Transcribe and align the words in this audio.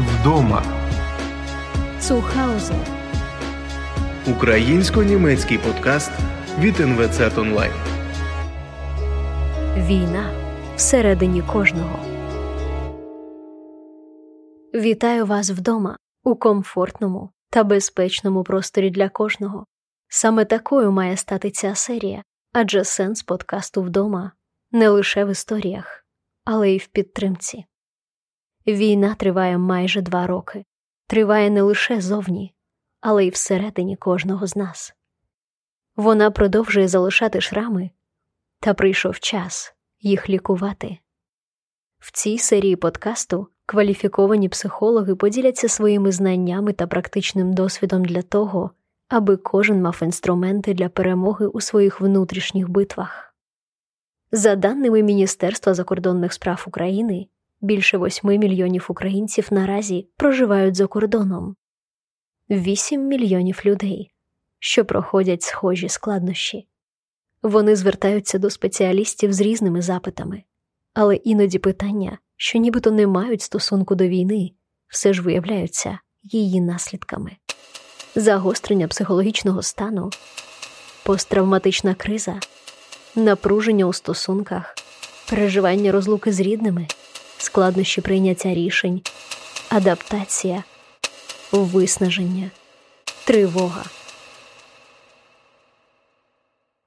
Вдома. 0.00 0.62
Zuhause. 2.00 2.74
Українсько-німецький 4.36 5.58
подкаст 5.58 6.10
від 6.58 6.80
НВЦ 6.80 7.38
Онлайн. 7.38 7.72
Війна 9.76 10.30
всередині 10.76 11.42
кожного. 11.42 11.98
Вітаю 14.74 15.26
вас 15.26 15.50
вдома 15.50 15.96
у 16.24 16.36
комфортному 16.36 17.30
та 17.50 17.64
безпечному 17.64 18.44
просторі 18.44 18.90
для 18.90 19.08
кожного. 19.08 19.66
Саме 20.08 20.44
такою 20.44 20.92
має 20.92 21.16
стати 21.16 21.50
ця 21.50 21.74
серія, 21.74 22.22
адже 22.52 22.84
сенс 22.84 23.22
подкасту 23.22 23.82
вдома 23.82 24.32
не 24.72 24.88
лише 24.88 25.24
в 25.24 25.30
історіях, 25.30 26.04
але 26.44 26.70
й 26.70 26.78
в 26.78 26.86
підтримці. 26.86 27.64
Війна 28.66 29.14
триває 29.14 29.58
майже 29.58 30.00
два 30.00 30.26
роки, 30.26 30.64
триває 31.06 31.50
не 31.50 31.62
лише 31.62 32.00
зовні, 32.00 32.54
але 33.00 33.26
й 33.26 33.30
всередині 33.30 33.96
кожного 33.96 34.46
з 34.46 34.56
нас. 34.56 34.94
Вона 35.96 36.30
продовжує 36.30 36.88
залишати 36.88 37.40
шрами, 37.40 37.90
та 38.60 38.74
прийшов 38.74 39.18
час 39.18 39.74
їх 40.00 40.30
лікувати. 40.30 40.98
В 41.98 42.12
цій 42.12 42.38
серії 42.38 42.76
подкасту 42.76 43.48
кваліфіковані 43.66 44.48
психологи 44.48 45.14
поділяться 45.14 45.68
своїми 45.68 46.12
знаннями 46.12 46.72
та 46.72 46.86
практичним 46.86 47.52
досвідом 47.52 48.04
для 48.04 48.22
того, 48.22 48.70
аби 49.08 49.36
кожен 49.36 49.82
мав 49.82 49.98
інструменти 50.02 50.74
для 50.74 50.88
перемоги 50.88 51.46
у 51.46 51.60
своїх 51.60 52.00
внутрішніх 52.00 52.68
битвах. 52.68 53.34
За 54.32 54.56
даними 54.56 55.02
Міністерства 55.02 55.74
закордонних 55.74 56.32
справ 56.32 56.64
України, 56.66 57.28
більше 57.60 57.98
8 57.98 58.30
мільйонів 58.30 58.86
українців 58.88 59.48
наразі 59.50 60.08
проживають 60.16 60.76
за 60.76 60.86
кордоном, 60.86 61.56
8 62.50 63.06
мільйонів 63.06 63.62
людей, 63.64 64.10
що 64.58 64.84
проходять 64.84 65.42
схожі 65.42 65.88
складнощі. 65.88 66.68
Вони 67.42 67.76
звертаються 67.76 68.38
до 68.38 68.50
спеціалістів 68.50 69.32
з 69.32 69.40
різними 69.40 69.82
запитами, 69.82 70.42
але 70.94 71.16
іноді 71.16 71.58
питання, 71.58 72.18
що 72.36 72.58
нібито 72.58 72.90
не 72.90 73.06
мають 73.06 73.42
стосунку 73.42 73.94
до 73.94 74.08
війни, 74.08 74.50
все 74.88 75.12
ж 75.12 75.22
виявляються 75.22 75.98
її 76.22 76.60
наслідками. 76.60 77.36
Загострення 78.14 78.88
психологічного 78.88 79.62
стану, 79.62 80.10
посттравматична 81.04 81.94
криза, 81.94 82.40
напруження 83.16 83.84
у 83.84 83.92
стосунках, 83.92 84.74
переживання 85.30 85.92
розлуки 85.92 86.32
з 86.32 86.40
рідними, 86.40 86.86
складнощі 87.38 88.00
прийняття 88.00 88.54
рішень, 88.54 89.02
адаптація, 89.68 90.64
виснаження, 91.52 92.50
тривога. 93.24 93.84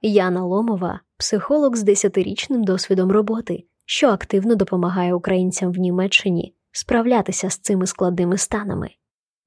Яна 0.01 0.43
Ломова 0.43 0.99
психолог 1.17 1.75
з 1.75 1.83
десятирічним 1.83 2.63
досвідом 2.63 3.11
роботи, 3.11 3.63
що 3.85 4.07
активно 4.07 4.55
допомагає 4.55 5.13
українцям 5.13 5.71
в 5.71 5.77
Німеччині 5.77 6.55
справлятися 6.71 7.49
з 7.49 7.57
цими 7.57 7.87
складними 7.87 8.37
станами. 8.37 8.89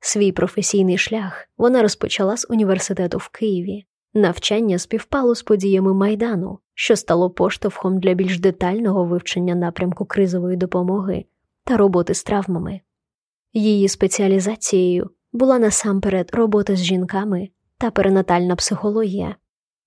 Свій 0.00 0.32
професійний 0.32 0.98
шлях 0.98 1.48
вона 1.58 1.82
розпочала 1.82 2.36
з 2.36 2.46
університету 2.50 3.18
в 3.18 3.28
Києві. 3.28 3.86
Навчання 4.14 4.78
співпало 4.78 5.34
з 5.34 5.42
подіями 5.42 5.94
Майдану, 5.94 6.58
що 6.74 6.96
стало 6.96 7.30
поштовхом 7.30 8.00
для 8.00 8.14
більш 8.14 8.38
детального 8.40 9.04
вивчення 9.04 9.54
напрямку 9.54 10.04
кризової 10.04 10.56
допомоги 10.56 11.24
та 11.64 11.76
роботи 11.76 12.14
з 12.14 12.24
травмами. 12.24 12.80
Її 13.52 13.88
спеціалізацією 13.88 15.10
була 15.32 15.58
насамперед 15.58 16.30
робота 16.32 16.76
з 16.76 16.82
жінками 16.84 17.48
та 17.78 17.90
перинатальна 17.90 18.56
психологія. 18.56 19.36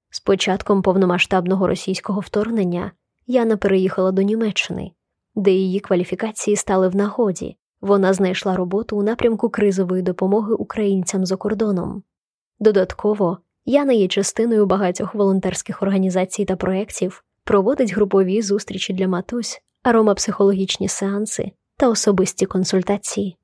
З 0.09 0.19
початком 0.19 0.81
повномасштабного 0.81 1.67
російського 1.67 2.19
вторгнення 2.19 2.91
Яна 3.27 3.57
переїхала 3.57 4.11
до 4.11 4.21
Німеччини, 4.21 4.91
де 5.35 5.51
її 5.51 5.79
кваліфікації 5.79 6.55
стали 6.55 6.87
в 6.87 6.95
нагоді. 6.95 7.57
Вона 7.81 8.13
знайшла 8.13 8.55
роботу 8.55 8.97
у 8.97 9.03
напрямку 9.03 9.49
кризової 9.49 10.01
допомоги 10.01 10.53
українцям 10.53 11.25
за 11.25 11.35
кордоном. 11.35 12.03
Додатково, 12.59 13.37
Яна 13.65 13.93
є 13.93 14.07
частиною 14.07 14.65
багатьох 14.65 15.15
волонтерських 15.15 15.81
організацій 15.81 16.45
та 16.45 16.55
проєктів, 16.55 17.23
проводить 17.43 17.93
групові 17.93 18.41
зустрічі 18.41 18.93
для 18.93 19.07
матусь, 19.07 19.61
аромапсихологічні 19.83 20.87
сеанси 20.87 21.51
та 21.77 21.89
особисті 21.89 22.45
консультації. 22.45 23.37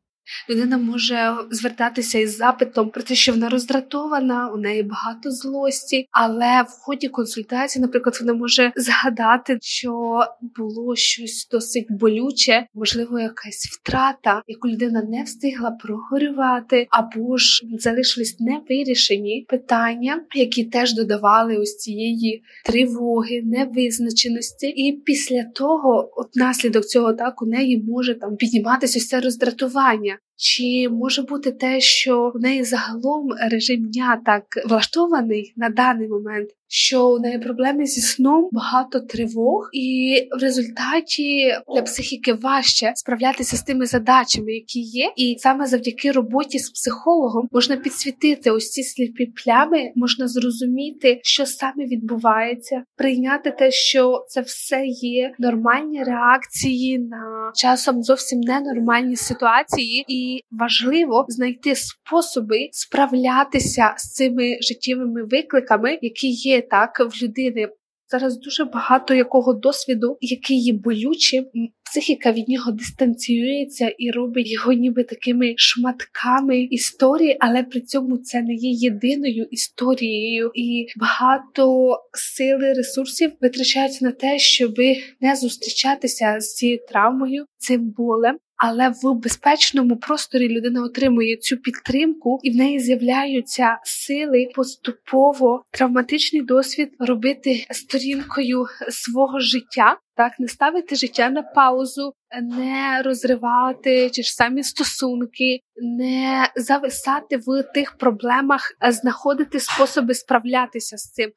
Людина 0.50 0.78
може 0.78 1.36
звертатися 1.52 2.20
із 2.20 2.38
запитом 2.38 2.90
про 2.90 3.04
те, 3.04 3.16
що 3.16 3.32
вона 3.32 3.50
роздратована, 3.50 4.52
у 4.54 4.58
неї 4.58 4.84
багато 4.84 5.32
злості, 5.32 6.08
але 6.12 6.62
в 6.62 6.68
ході 6.70 7.08
консультації, 7.08 7.82
наприклад, 7.82 8.18
вона 8.22 8.34
може 8.34 8.72
згадати, 8.76 9.58
що 9.62 10.20
було 10.58 10.96
щось 10.96 11.48
досить 11.52 11.86
болюче, 11.90 12.68
можливо, 12.74 13.20
якась 13.20 13.68
втрата, 13.72 14.42
яку 14.48 14.68
людина 14.68 15.04
не 15.04 15.24
встигла 15.24 15.72
прогорювати, 15.72 16.88
або 16.90 17.38
ж 17.38 17.64
залишились 17.80 18.40
невирішені 18.40 19.46
питання, 19.50 20.24
які 20.36 20.64
теж 20.64 20.94
додавали 20.94 21.58
ось 21.58 21.78
цієї 21.78 22.44
тривоги, 22.66 23.42
невизначеності. 23.46 24.68
І 24.68 25.02
після 25.06 25.44
того, 25.44 26.14
от 26.16 26.36
наслідок 26.36 26.86
цього 26.86 27.14
так 27.14 27.42
у 27.42 27.46
неї 27.46 27.84
може 27.88 28.16
там 28.16 28.36
підніматися 28.36 29.00
ось 29.00 29.08
це 29.08 29.20
роздратування. 29.20 30.18
Чи 30.36 30.90
може 30.90 31.22
бути 31.22 31.52
те, 31.52 31.80
що 31.80 32.32
в 32.36 32.40
неї 32.40 32.64
загалом 32.64 33.30
режим 33.52 33.92
дня 33.92 34.22
так 34.26 34.44
влаштований 34.66 35.54
на 35.56 35.70
даний 35.70 36.08
момент, 36.08 36.50
що 36.74 37.08
у 37.08 37.20
неї 37.20 37.40
проблеми 37.40 37.86
зі 37.86 38.02
сном, 38.02 38.50
багато 38.52 39.00
тривог, 39.00 39.70
і 39.74 40.16
в 40.40 40.42
результаті 40.42 41.56
для 41.76 41.82
психіки 41.82 42.34
важче 42.34 42.92
справлятися 42.96 43.58
з 43.58 43.64
тими 43.64 43.86
задачами, 43.86 44.54
які 44.54 44.80
є, 44.80 45.12
і 45.16 45.36
саме 45.40 45.66
завдяки 45.66 46.12
роботі 46.12 46.60
з 46.60 46.70
психологом 46.70 47.48
можна 47.52 47.78
підсвітити 47.78 48.52
ось 48.52 48.70
ці 48.70 48.84
сліпі 48.84 49.26
плями, 49.26 49.92
можна 49.96 50.28
зрозуміти, 50.28 51.20
що 51.24 51.46
саме 51.46 51.86
відбувається, 51.86 52.84
прийняти 52.96 53.52
те, 53.52 53.72
що 53.72 54.26
це 54.28 54.42
все 54.42 54.84
є 54.86 55.34
нормальні 55.40 56.04
реакції 56.04 57.00
на 57.00 57.52
часом 57.56 58.04
зовсім 58.04 58.40
ненормальні 58.40 59.16
ситуації, 59.16 60.06
і 60.08 60.42
важливо 60.52 61.26
знайти 61.28 61.76
способи 61.76 62.70
справлятися 62.72 63.94
з 63.98 64.14
цими 64.14 64.58
життєвими 64.62 65.24
викликами, 65.24 66.00
які 66.02 66.28
є 66.28 66.61
так 66.62 67.00
в 67.00 67.24
людини. 67.24 67.68
Зараз 68.12 68.40
дуже 68.40 68.64
багато 68.66 69.14
якого 69.14 69.54
досвіду, 69.54 70.18
який 70.22 70.60
є 70.60 70.74
болючим, 70.74 71.46
психіка 71.92 72.32
від 72.32 72.50
нього 72.50 72.72
дистанціюється 72.72 73.88
і 73.98 74.12
робить 74.12 74.52
його 74.52 74.72
ніби 74.72 75.04
такими 75.04 75.54
шматками 75.58 76.62
історії, 76.62 77.38
але 77.40 77.64
при 77.64 77.82
цьому 77.82 78.18
це 78.18 78.42
не 78.42 78.54
є 78.54 78.72
єдиною 78.72 79.48
історією, 79.52 80.52
і 80.54 80.88
багато 80.96 81.96
сили 82.14 82.74
ресурсів 82.74 83.32
витрачаються 83.42 84.06
на 84.06 84.12
те, 84.12 84.40
щоб 84.40 84.74
не 85.22 85.36
зустрічатися 85.36 86.40
з 86.40 86.54
цією 86.54 86.80
травмою, 86.90 87.46
цим 87.58 87.94
болем. 87.98 88.38
Але 88.64 88.90
в 88.90 89.14
безпечному 89.14 89.98
просторі 89.98 90.50
людина 90.50 90.84
отримує 90.84 91.38
цю 91.38 91.58
підтримку, 91.58 92.40
і 92.44 92.52
в 92.52 92.56
неї 92.56 92.80
з'являються 92.80 93.78
сили 93.84 94.48
поступово 94.56 95.64
травматичний 95.72 96.42
досвід 96.42 96.96
робити 97.00 97.66
сторінкою 97.70 98.66
свого 98.90 99.40
життя, 99.40 99.98
так 100.16 100.40
не 100.40 100.48
ставити 100.48 100.96
життя 100.96 101.30
на 101.30 101.42
паузу, 101.42 102.14
не 102.42 103.02
розривати 103.02 104.10
чи 104.10 104.24
ж 104.24 104.34
самі 104.34 104.64
стосунки, 104.64 105.60
не 105.76 106.50
зависати 106.56 107.38
в 107.38 107.64
тих 107.64 107.98
проблемах, 107.98 108.76
а 108.80 108.92
знаходити 108.92 109.60
способи 109.60 110.14
справлятися 110.14 110.98
з 110.98 111.12
цим. 111.12 111.32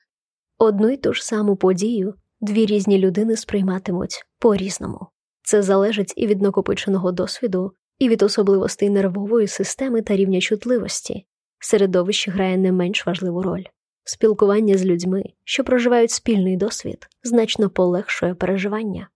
Одну 0.59 0.91
й 0.91 0.97
ту 0.97 1.13
ж 1.13 1.25
саму 1.25 1.57
подію 1.57 2.15
дві 2.41 2.67
різні 2.67 2.99
людини 2.99 3.37
сприйматимуть 3.37 4.25
по 4.39 4.57
різному. 4.57 5.14
Це 5.45 5.63
залежить 5.63 6.15
і 6.17 6.27
від 6.27 6.43
накопиченого 6.43 7.13
досвіду, 7.13 7.73
і 7.99 8.09
від 8.09 8.23
особливостей 8.23 8.91
нервової 8.91 9.47
системи 9.47 10.03
та 10.03 10.17
рівня 10.17 10.41
чутливості. 10.41 11.27
Середовище 11.59 12.31
грає 12.31 12.57
не 12.57 12.73
менш 12.73 13.07
важливу 13.07 13.43
роль. 13.43 13.65
Спілкування 14.05 14.79
з 14.79 14.85
людьми, 14.85 15.23
що 15.45 15.65
проживають 15.65 16.11
спільний 16.11 16.57
досвід, 16.57 17.09
значно 17.23 17.71
полегшує 17.71 18.35
переживання. 18.35 19.09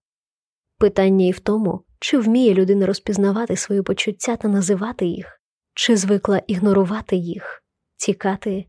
Питання 0.78 1.26
і 1.26 1.30
в 1.30 1.40
тому, 1.40 1.84
чи 2.00 2.19
вміє 2.19 2.54
людина 2.54 2.86
розпізнавати 2.86 3.56
свої 3.56 3.82
почуття 3.82 4.36
та 4.36 4.48
називати 4.48 5.06
їх, 5.06 5.40
чи 5.75 5.96
звикла 5.96 6.42
ігнорувати 6.46 7.16
їх, 7.16 7.64
тікати 7.96 8.66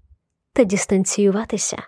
та 0.54 0.64
дистанціюватися. 0.64 1.84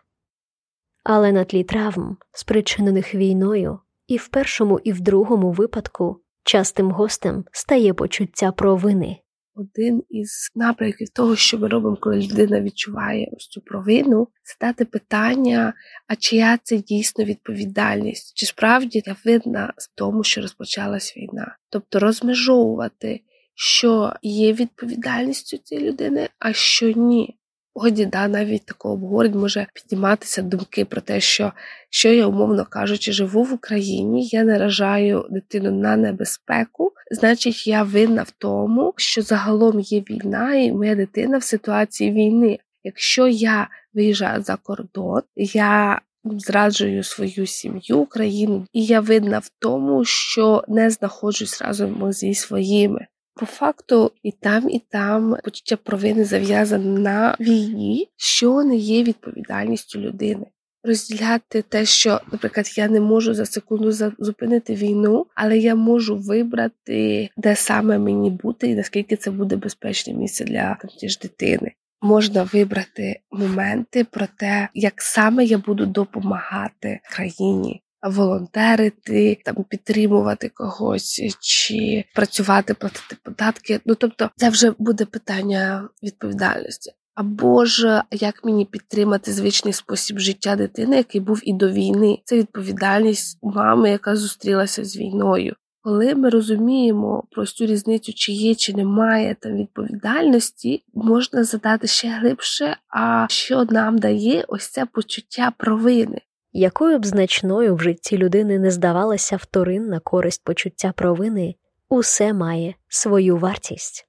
Але 1.03 1.31
на 1.31 1.43
тлі 1.43 1.63
травм, 1.63 2.17
спричинених 2.31 3.15
війною, 3.15 3.79
і 4.11 4.17
в 4.17 4.27
першому, 4.27 4.79
і 4.83 4.91
в 4.91 5.01
другому 5.01 5.51
випадку 5.51 6.21
Частим 6.43 6.91
гостем 6.91 7.45
стає 7.51 7.93
почуття 7.93 8.51
провини. 8.51 9.17
Один 9.55 10.03
із 10.09 10.51
напрямків 10.55 11.09
того, 11.09 11.35
що 11.35 11.57
ми 11.57 11.67
робимо, 11.67 11.97
коли 12.01 12.21
людина 12.21 12.61
відчуває 12.61 13.29
ось 13.37 13.47
цю 13.47 13.61
провину, 13.61 14.27
задати 14.43 14.85
питання: 14.85 15.73
а 16.07 16.15
чия 16.15 16.59
це 16.63 16.77
дійсно 16.77 17.23
відповідальність? 17.23 18.37
Чи 18.37 18.45
справді 18.45 19.03
я 19.05 19.15
видна 19.25 19.73
в 19.77 19.95
тому, 19.95 20.23
що 20.23 20.41
розпочалась 20.41 21.17
війна? 21.17 21.57
Тобто 21.69 21.99
розмежовувати, 21.99 23.21
що 23.55 24.13
є 24.21 24.53
відповідальністю 24.53 25.57
цієї 25.57 25.89
людини, 25.89 26.29
а 26.39 26.53
що 26.53 26.91
ні. 26.91 27.37
Годі, 27.73 28.05
да, 28.05 28.27
навіть 28.27 28.65
такого 28.65 28.93
обговорень 28.93 29.39
може 29.39 29.67
підніматися 29.73 30.41
думки 30.41 30.85
про 30.85 31.01
те, 31.01 31.19
що 31.19 31.53
що 31.89 32.09
я, 32.09 32.27
умовно 32.27 32.65
кажучи, 32.65 33.11
живу 33.11 33.43
в 33.43 33.53
Україні, 33.53 34.27
я 34.31 34.43
наражаю 34.43 35.27
дитину 35.29 35.71
на 35.71 35.95
небезпеку, 35.95 36.91
значить, 37.11 37.67
я 37.67 37.83
винна 37.83 38.23
в 38.23 38.31
тому, 38.31 38.93
що 38.97 39.21
загалом 39.21 39.79
є 39.79 39.99
війна, 39.99 40.55
і 40.55 40.71
моя 40.71 40.95
дитина 40.95 41.37
в 41.37 41.43
ситуації 41.43 42.11
війни. 42.11 42.59
Якщо 42.83 43.27
я 43.27 43.67
виїжджаю 43.93 44.43
за 44.43 44.55
кордон, 44.55 45.21
я 45.35 46.01
зраджую 46.23 47.03
свою 47.03 47.45
сім'ю, 47.45 47.99
Україну, 47.99 48.65
і 48.73 48.85
я 48.85 48.99
винна 48.99 49.39
в 49.39 49.49
тому, 49.59 50.05
що 50.05 50.63
не 50.67 50.89
знаходжусь 50.89 51.61
разом 51.61 52.13
зі 52.13 52.33
своїми. 52.33 53.07
По 53.41 53.47
факту 53.47 54.11
і 54.23 54.31
там, 54.31 54.69
і 54.69 54.81
там 54.89 55.35
почуття 55.43 55.75
провини 55.75 56.25
зав'язане 56.25 56.99
на 56.99 57.35
війні, 57.39 58.07
що 58.17 58.63
не 58.63 58.75
є 58.75 59.03
відповідальністю 59.03 59.99
людини. 59.99 60.45
Розділяти 60.83 61.61
те, 61.61 61.85
що, 61.85 62.21
наприклад, 62.31 62.77
я 62.77 62.87
не 62.87 62.99
можу 62.99 63.33
за 63.33 63.45
секунду 63.45 63.91
зупинити 64.19 64.75
війну, 64.75 65.25
але 65.35 65.57
я 65.57 65.75
можу 65.75 66.17
вибрати, 66.17 67.29
де 67.37 67.55
саме 67.55 67.97
мені 67.97 68.29
бути, 68.29 68.67
і 68.67 68.75
наскільки 68.75 69.15
це 69.15 69.31
буде 69.31 69.55
безпечне 69.55 70.13
місце 70.13 70.45
для 70.45 70.77
там, 70.81 71.09
ж 71.09 71.19
дитини. 71.21 71.71
Можна 72.01 72.43
вибрати 72.43 73.19
моменти 73.31 74.03
про 74.03 74.27
те, 74.37 74.69
як 74.73 75.01
саме 75.01 75.45
я 75.45 75.57
буду 75.57 75.85
допомагати 75.85 76.99
країні, 77.11 77.83
волонтерити, 78.09 79.37
там 79.45 79.55
підтримувати 79.69 80.49
когось 80.49 81.21
чи 81.39 82.03
працювати, 82.15 82.73
платити 82.73 83.17
податки. 83.23 83.79
Ну 83.85 83.95
тобто, 83.95 84.29
це 84.35 84.49
вже 84.49 84.73
буде 84.77 85.05
питання 85.05 85.89
відповідальності. 86.03 86.91
Або 87.15 87.65
ж 87.65 88.03
як 88.11 88.45
мені 88.45 88.65
підтримати 88.65 89.31
звичний 89.31 89.73
спосіб 89.73 90.19
життя 90.19 90.55
дитини, 90.55 90.97
який 90.97 91.21
був 91.21 91.39
і 91.43 91.53
до 91.53 91.69
війни. 91.69 92.17
Це 92.25 92.37
відповідальність 92.37 93.39
мами, 93.43 93.89
яка 93.89 94.15
зустрілася 94.15 94.85
з 94.85 94.97
війною. 94.97 95.55
Коли 95.83 96.15
ми 96.15 96.29
розуміємо 96.29 97.23
про 97.31 97.45
цю 97.45 97.65
різницю, 97.65 98.13
чи 98.13 98.31
є, 98.31 98.55
чи 98.55 98.73
немає 98.73 99.35
там 99.39 99.55
відповідальності, 99.55 100.83
можна 100.93 101.43
задати 101.43 101.87
ще 101.87 102.07
глибше, 102.07 102.77
а 102.89 103.25
що 103.29 103.65
нам 103.65 103.97
дає 103.97 104.45
ось 104.47 104.67
це 104.69 104.85
почуття 104.85 105.51
провини 105.57 106.21
якою 106.51 106.99
б 106.99 107.05
значною 107.05 107.75
в 107.75 107.81
житті 107.81 108.17
людини 108.17 108.59
не 108.59 108.71
здавалася 108.71 109.35
вторинна 109.35 109.99
користь 109.99 110.43
почуття 110.43 110.91
провини, 110.91 111.55
усе 111.89 112.33
має 112.33 112.75
свою 112.87 113.37
вартість. 113.37 114.07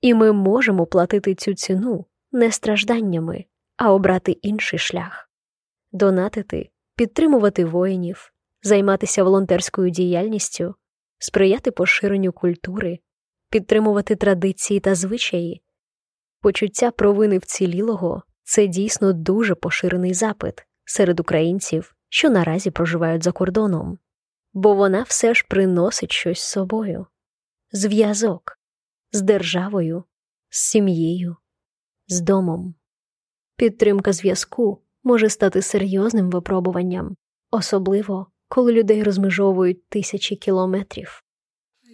І 0.00 0.14
ми 0.14 0.32
можемо 0.32 0.86
платити 0.86 1.34
цю 1.34 1.54
ціну 1.54 2.06
не 2.32 2.52
стражданнями, 2.52 3.44
а 3.76 3.92
обрати 3.92 4.32
інший 4.32 4.78
шлях 4.78 5.30
донатити, 5.94 6.70
підтримувати 6.96 7.64
воїнів, 7.64 8.32
займатися 8.62 9.24
волонтерською 9.24 9.90
діяльністю, 9.90 10.74
сприяти 11.18 11.70
поширенню 11.70 12.32
культури, 12.32 12.98
підтримувати 13.50 14.16
традиції 14.16 14.80
та 14.80 14.94
звичаї. 14.94 15.62
Почуття 16.40 16.90
провини 16.90 17.38
вцілілого 17.38 18.22
це 18.42 18.66
дійсно 18.66 19.12
дуже 19.12 19.54
поширений 19.54 20.14
запит 20.14 20.66
серед 20.84 21.20
українців, 21.20 21.96
що 22.08 22.30
наразі 22.30 22.70
проживають 22.70 23.22
за 23.22 23.32
кордоном, 23.32 23.98
бо 24.52 24.74
вона 24.74 25.02
все 25.02 25.34
ж 25.34 25.46
приносить 25.48 26.12
щось 26.12 26.38
з 26.38 26.50
собою 26.50 27.06
зв'язок 27.72 28.58
з 29.12 29.22
державою, 29.22 30.04
з 30.48 30.58
сім'єю, 30.58 31.36
з 32.06 32.20
домом. 32.20 32.74
Підтримка 33.56 34.12
зв'язку 34.12 34.82
може 35.04 35.28
стати 35.28 35.62
серйозним 35.62 36.30
випробуванням, 36.30 37.16
особливо 37.50 38.26
коли 38.48 38.72
людей 38.72 39.02
розмежовують 39.02 39.88
тисячі 39.88 40.36
кілометрів. 40.36 41.24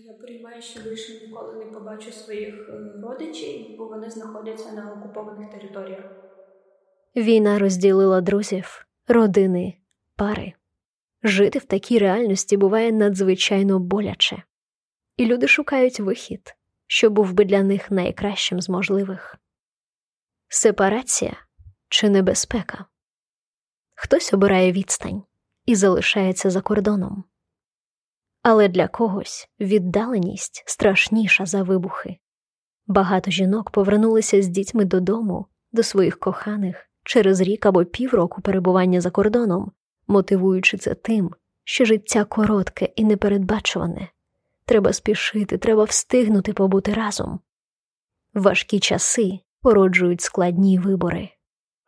Я 0.06 0.12
приймаю, 0.12 0.62
що 0.62 0.80
більше 0.80 1.26
ніколи 1.26 1.64
не 1.64 1.64
побачу 1.64 2.12
своїх 2.12 2.54
е, 2.54 2.92
родичів, 3.02 3.76
бо 3.78 3.86
вони 3.88 4.10
знаходяться 4.10 4.72
на 4.72 4.92
окупованих 4.92 5.50
територіях. 5.50 6.29
Війна 7.16 7.58
розділила 7.58 8.20
друзів, 8.20 8.86
родини, 9.08 9.76
пари. 10.16 10.52
Жити 11.22 11.58
в 11.58 11.64
такій 11.64 11.98
реальності 11.98 12.56
буває 12.56 12.92
надзвичайно 12.92 13.78
боляче, 13.78 14.42
і 15.16 15.26
люди 15.26 15.48
шукають 15.48 16.00
вихід, 16.00 16.56
що 16.86 17.10
був 17.10 17.32
би 17.32 17.44
для 17.44 17.62
них 17.62 17.90
найкращим 17.90 18.60
з 18.60 18.68
можливих 18.68 19.36
сепарація 20.48 21.36
чи 21.88 22.10
небезпека. 22.10 22.84
Хтось 23.94 24.34
обирає 24.34 24.72
відстань 24.72 25.22
і 25.66 25.74
залишається 25.74 26.50
за 26.50 26.60
кордоном. 26.60 27.24
Але 28.42 28.68
для 28.68 28.88
когось 28.88 29.48
віддаленість 29.60 30.62
страшніша 30.66 31.46
за 31.46 31.62
вибухи. 31.62 32.18
Багато 32.86 33.30
жінок 33.30 33.70
повернулися 33.70 34.42
з 34.42 34.48
дітьми 34.48 34.84
додому, 34.84 35.46
до 35.72 35.82
своїх 35.82 36.18
коханих 36.18 36.89
через 37.04 37.40
рік 37.40 37.66
або 37.66 37.84
півроку 37.84 38.42
перебування 38.42 39.00
за 39.00 39.10
кордоном, 39.10 39.72
мотивуючи 40.06 40.78
це 40.78 40.94
тим, 40.94 41.30
що 41.64 41.84
життя 41.84 42.24
коротке 42.24 42.88
і 42.96 43.04
непередбачуване. 43.04 44.08
Треба 44.64 44.92
спішити, 44.92 45.58
треба 45.58 45.84
встигнути 45.84 46.52
побути 46.52 46.92
разом. 46.92 47.40
Важкі 48.34 48.80
часи 48.80 49.38
породжують 49.62 50.20
складні 50.20 50.78
вибори. 50.78 51.28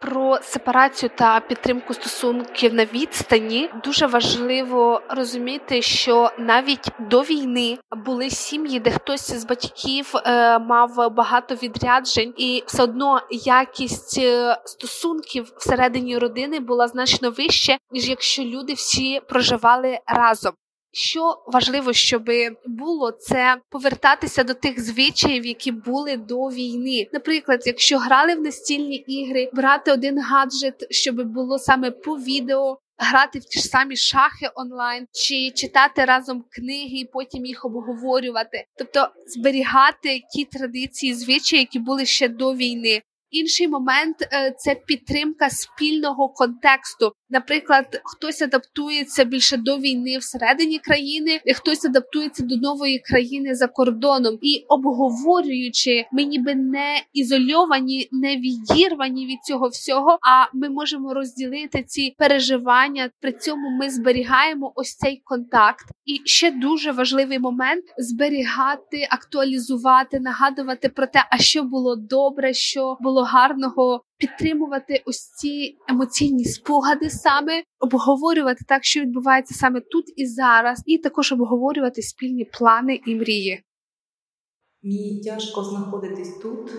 Про 0.02 0.38
сепарацію 0.42 1.10
та 1.14 1.40
підтримку 1.40 1.94
стосунків 1.94 2.74
на 2.74 2.84
відстані 2.84 3.70
дуже 3.84 4.06
важливо 4.06 5.02
розуміти, 5.08 5.82
що 5.82 6.30
навіть 6.38 6.88
до 6.98 7.20
війни 7.20 7.78
були 8.04 8.30
сім'ї, 8.30 8.80
де 8.80 8.90
хтось 8.90 9.30
з 9.32 9.44
батьків 9.44 10.12
е, 10.16 10.58
мав 10.58 11.12
багато 11.12 11.54
відряджень, 11.54 12.34
і 12.36 12.62
все 12.66 12.82
одно 12.82 13.20
якість 13.30 14.18
е, 14.18 14.56
стосунків 14.64 15.52
всередині 15.56 16.18
родини 16.18 16.60
була 16.60 16.88
значно 16.88 17.30
вища, 17.30 17.78
ніж 17.90 18.08
якщо 18.08 18.42
люди 18.42 18.72
всі 18.72 19.20
проживали 19.28 19.98
разом. 20.06 20.52
Що 20.92 21.42
важливо, 21.46 21.92
щоб 21.92 22.30
було 22.66 23.10
це 23.10 23.56
повертатися 23.70 24.44
до 24.44 24.54
тих 24.54 24.80
звичаїв, 24.80 25.46
які 25.46 25.72
були 25.72 26.16
до 26.16 26.48
війни. 26.48 27.06
Наприклад, 27.12 27.62
якщо 27.66 27.98
грали 27.98 28.34
в 28.34 28.40
настільні 28.40 28.96
ігри, 28.96 29.50
брати 29.52 29.92
один 29.92 30.20
гаджет, 30.20 30.86
щоб 30.90 31.32
було 31.32 31.58
саме 31.58 31.90
по 31.90 32.16
відео. 32.16 32.78
Грати 32.98 33.38
в 33.38 33.44
ті 33.44 33.58
ж 33.58 33.66
самі 33.66 33.96
шахи 33.96 34.48
онлайн, 34.54 35.06
чи 35.12 35.50
читати 35.50 36.04
разом 36.04 36.44
книги 36.50 36.98
і 36.98 37.08
потім 37.12 37.46
їх 37.46 37.64
обговорювати, 37.64 38.64
тобто 38.78 39.08
зберігати 39.26 40.20
ті 40.34 40.44
традиції, 40.44 41.14
звичаї, 41.14 41.60
які 41.60 41.78
були 41.78 42.06
ще 42.06 42.28
до 42.28 42.54
війни. 42.54 43.02
Інший 43.32 43.68
момент 43.68 44.16
е, 44.32 44.54
це 44.58 44.74
підтримка 44.74 45.50
спільного 45.50 46.28
контексту. 46.28 47.12
Наприклад, 47.32 48.00
хтось 48.04 48.42
адаптується 48.42 49.24
більше 49.24 49.56
до 49.56 49.78
війни 49.78 50.18
всередині 50.18 50.78
країни, 50.78 51.40
хтось 51.54 51.84
адаптується 51.84 52.42
до 52.44 52.56
нової 52.56 52.98
країни 52.98 53.54
за 53.54 53.66
кордоном 53.66 54.38
і 54.42 54.64
обговорюючи, 54.68 56.04
ми 56.12 56.24
ніби 56.24 56.54
не 56.54 57.02
ізольовані, 57.12 58.08
не 58.12 58.36
відірвані 58.36 59.26
від 59.26 59.38
цього 59.44 59.68
всього. 59.68 60.18
А 60.22 60.56
ми 60.56 60.68
можемо 60.70 61.14
розділити 61.14 61.82
ці 61.82 62.14
переживання. 62.18 63.10
При 63.20 63.32
цьому 63.32 63.70
ми 63.70 63.90
зберігаємо 63.90 64.72
ось 64.74 64.96
цей 64.96 65.22
контакт. 65.24 65.86
І 66.04 66.20
ще 66.24 66.50
дуже 66.50 66.92
важливий 66.92 67.38
момент 67.38 67.84
зберігати, 67.98 69.08
актуалізувати, 69.10 70.20
нагадувати 70.20 70.88
про 70.88 71.06
те, 71.06 71.24
а 71.30 71.38
що 71.38 71.62
було 71.62 71.96
добре, 71.96 72.54
що 72.54 72.96
було 73.00 73.22
гарного 73.22 74.04
підтримувати 74.22 75.02
ось 75.06 75.30
ці 75.30 75.76
емоційні 75.88 76.44
спогади, 76.44 77.10
саме 77.10 77.62
обговорювати 77.80 78.64
так, 78.68 78.84
що 78.84 79.00
відбувається 79.00 79.54
саме 79.54 79.80
тут 79.80 80.04
і 80.16 80.26
зараз, 80.26 80.82
і 80.86 80.98
також 80.98 81.32
обговорювати 81.32 82.02
спільні 82.02 82.44
плани 82.44 83.00
і 83.06 83.14
мрії. 83.14 83.62
Мені 84.82 85.22
тяжко 85.24 85.64
знаходитись 85.64 86.38
тут 86.42 86.72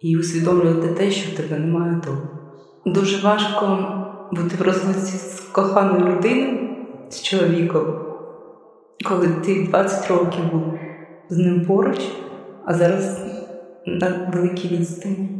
і 0.00 0.16
усвідомлювати 0.16 0.94
те, 0.94 1.10
що 1.10 1.32
в 1.32 1.36
тебе 1.36 1.58
немає 1.58 2.00
тут. 2.04 2.94
Дуже 2.94 3.22
важко 3.22 3.88
бути 4.32 4.56
в 4.56 4.62
розлуці 4.62 5.16
з 5.16 5.40
коханою 5.40 6.16
людиною, 6.16 6.86
з 7.10 7.22
чоловіком, 7.22 7.84
коли 9.08 9.28
ти 9.28 9.66
20 9.70 10.10
років 10.10 10.52
був 10.52 10.78
з 11.28 11.36
ним 11.36 11.66
поруч, 11.66 12.00
а 12.64 12.74
зараз 12.74 13.20
на 13.86 14.30
великій 14.34 14.68
відстані. 14.68 15.39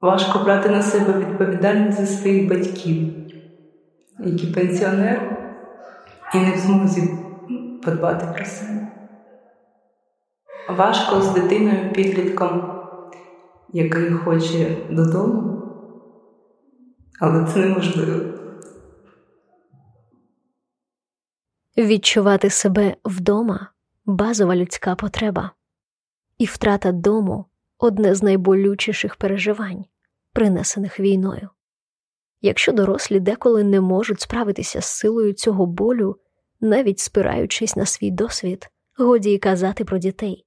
Важко 0.00 0.38
брати 0.38 0.68
на 0.68 0.82
себе 0.82 1.18
відповідальність 1.18 1.98
за 1.98 2.06
своїх 2.06 2.48
батьків, 2.48 3.14
які 4.18 4.46
пенсіонер 4.46 5.38
і 6.34 6.38
не 6.38 6.52
в 6.52 6.58
змозі 6.58 7.18
подбати 7.84 8.26
про 8.34 8.44
себе. 8.44 8.88
Важко 10.68 11.20
з 11.20 11.34
дитиною 11.34 11.92
підлітком, 11.92 12.82
який 13.72 14.10
хоче 14.10 14.76
додому, 14.90 15.62
але 17.20 17.46
це 17.46 17.58
неможливо. 17.58 18.32
Відчувати 21.76 22.50
себе 22.50 22.96
вдома 23.04 23.70
базова 24.06 24.56
людська 24.56 24.94
потреба, 24.94 25.50
і 26.38 26.44
втрата 26.44 26.92
дому 26.92 27.44
одне 27.78 28.14
з 28.14 28.22
найболючіших 28.22 29.16
переживань, 29.16 29.84
принесених 30.32 31.00
війною. 31.00 31.48
Якщо 32.40 32.72
дорослі 32.72 33.20
деколи 33.20 33.64
не 33.64 33.80
можуть 33.80 34.20
справитися 34.20 34.80
з 34.80 34.84
силою 34.84 35.32
цього 35.32 35.66
болю, 35.66 36.16
навіть 36.60 36.98
спираючись 36.98 37.76
на 37.76 37.86
свій 37.86 38.10
досвід, 38.10 38.68
годі 38.98 39.30
й 39.30 39.38
казати 39.38 39.84
про 39.84 39.98
дітей. 39.98 40.46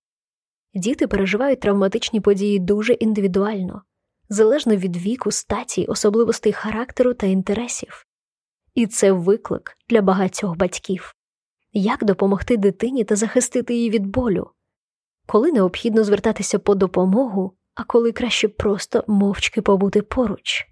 Діти 0.74 1.08
переживають 1.08 1.60
травматичні 1.60 2.22
події 2.22 2.60
дуже 2.60 2.94
індивідуально, 2.94 3.82
залежно 4.30 4.76
від 4.76 4.98
віку, 4.98 5.32
статі, 5.32 5.86
особливостей 5.86 6.54
характеру 6.54 7.14
та 7.14 7.28
інтересів. 7.28 8.06
І 8.74 8.88
це 8.88 9.12
виклик 9.12 9.78
для 9.90 10.02
багатьох 10.02 10.58
батьків 10.58 11.16
як 11.74 12.04
допомогти 12.04 12.58
дитині 12.58 13.04
та 13.04 13.16
захистити 13.16 13.74
її 13.74 13.90
від 13.90 14.08
болю, 14.08 14.52
коли 15.30 15.52
необхідно 15.52 16.04
звертатися 16.04 16.60
по 16.60 16.76
допомогу, 16.76 17.58
а 17.76 17.84
коли 17.84 18.12
краще 18.12 18.48
просто 18.48 19.04
мовчки 19.08 19.62
побути 19.62 20.02
поруч. 20.02 20.66